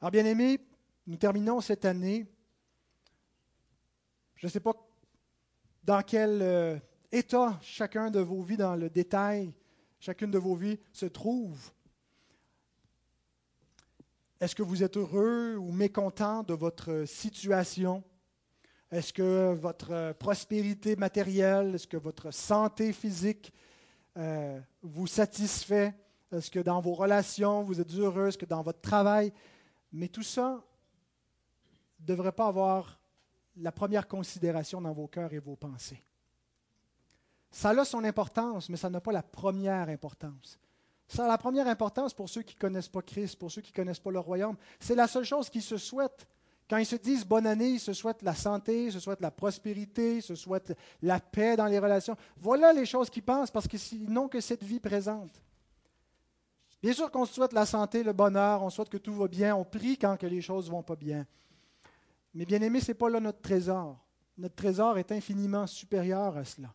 [0.00, 0.60] Alors, bien aimés,
[1.06, 2.26] nous terminons cette année.
[4.36, 4.74] Je ne sais pas
[5.82, 6.78] dans quel euh,
[7.10, 9.52] état chacun de vos vies, dans le détail,
[9.98, 11.70] chacune de vos vies se trouve.
[14.40, 18.04] Est-ce que vous êtes heureux ou mécontent de votre situation?
[18.90, 23.52] Est-ce que votre prospérité matérielle, est-ce que votre santé physique
[24.16, 25.94] euh, vous satisfait?
[26.30, 28.28] Est-ce que dans vos relations, vous êtes heureux?
[28.28, 29.32] Est-ce que dans votre travail?
[29.92, 30.62] Mais tout ça
[32.00, 33.00] ne devrait pas avoir
[33.56, 36.02] la première considération dans vos cœurs et vos pensées.
[37.50, 40.58] Ça a son importance, mais ça n'a pas la première importance.
[41.08, 43.72] Ça a la première importance pour ceux qui ne connaissent pas Christ, pour ceux qui
[43.72, 44.56] ne connaissent pas le royaume.
[44.78, 46.26] C'est la seule chose qu'ils se souhaitent.
[46.68, 49.30] Quand ils se disent bonne année, ils se souhaitent la santé, ils se souhaitent la
[49.30, 52.14] prospérité, ils se souhaitent la paix dans les relations.
[52.36, 55.40] Voilà les choses qu'ils pensent parce qu'ils n'ont que cette vie présente.
[56.82, 59.64] Bien sûr qu'on souhaite la santé, le bonheur, on souhaite que tout va bien, on
[59.64, 61.26] prie quand que les choses ne vont pas bien.
[62.34, 63.98] Mais bien aimé, ce n'est pas là notre trésor.
[64.36, 66.68] Notre trésor est infiniment supérieur à cela.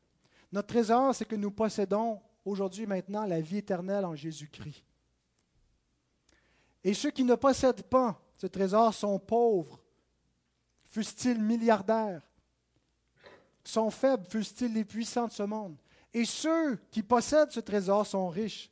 [0.53, 4.85] Notre trésor, c'est que nous possédons aujourd'hui maintenant la vie éternelle en Jésus-Christ.
[6.83, 9.81] Et ceux qui ne possèdent pas ce trésor sont pauvres,
[10.89, 12.21] fussent-ils milliardaires,
[13.63, 15.75] sont faibles, fussent-ils les puissants de ce monde?
[16.13, 18.69] Et ceux qui possèdent ce trésor sont riches,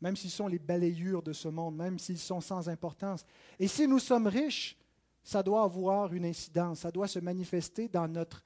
[0.00, 3.24] même s'ils sont les balayures de ce monde, même s'ils sont sans importance.
[3.60, 4.76] Et si nous sommes riches,
[5.22, 8.42] ça doit avoir une incidence, ça doit se manifester dans notre,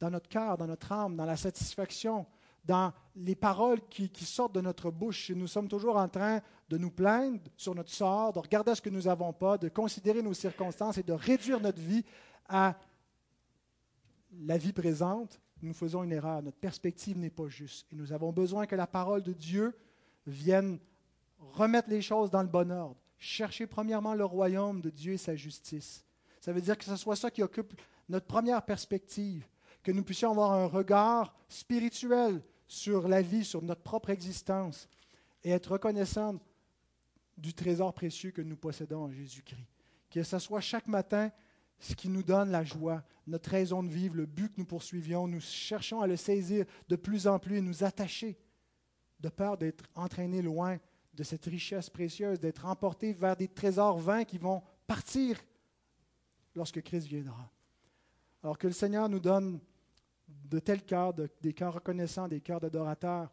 [0.00, 2.26] dans notre cœur, dans notre âme, dans la satisfaction,
[2.64, 5.30] dans les paroles qui, sortent de notre bouche.
[5.30, 8.90] nous sommes toujours en train de nous plaindre sur notre sort, de regarder ce que
[8.90, 12.04] nous n'avons pas, de considérer nos circonstances et de réduire notre vie
[12.48, 12.76] à
[14.46, 16.42] la vie présente, nous faisons une erreur.
[16.42, 17.86] Notre perspective n'est pas juste.
[17.92, 19.76] Et nous avons besoin que la parole de Dieu
[20.26, 20.78] vienne
[21.38, 22.96] remettre les choses dans le bon ordre.
[23.18, 26.04] Chercher premièrement le royaume de Dieu et sa justice.
[26.40, 27.74] Ça veut dire que ce soit ça qui occupe
[28.08, 29.46] notre première perspective,
[29.82, 34.88] que nous puissions avoir un regard spirituel sur la vie, sur notre propre existence,
[35.42, 36.38] et être reconnaissants
[37.36, 39.66] du trésor précieux que nous possédons en Jésus-Christ.
[40.10, 41.30] Que ce soit chaque matin
[41.80, 45.26] ce qui nous donne la joie, notre raison de vivre, le but que nous poursuivions.
[45.26, 48.38] Nous cherchons à le saisir de plus en plus et nous attacher,
[49.18, 50.78] de peur d'être entraînés loin
[51.14, 55.40] de cette richesse précieuse, d'être emportés vers des trésors vains qui vont partir
[56.54, 57.50] lorsque Christ viendra.
[58.42, 59.58] Alors que le Seigneur nous donne
[60.50, 63.30] de tels cœurs, des cœurs reconnaissants, des cœurs d'adorateurs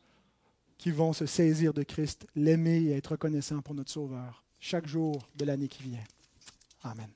[0.78, 5.28] qui vont se saisir de Christ, l'aimer et être reconnaissants pour notre Sauveur chaque jour
[5.36, 6.04] de l'année qui vient.
[6.84, 7.10] Amen.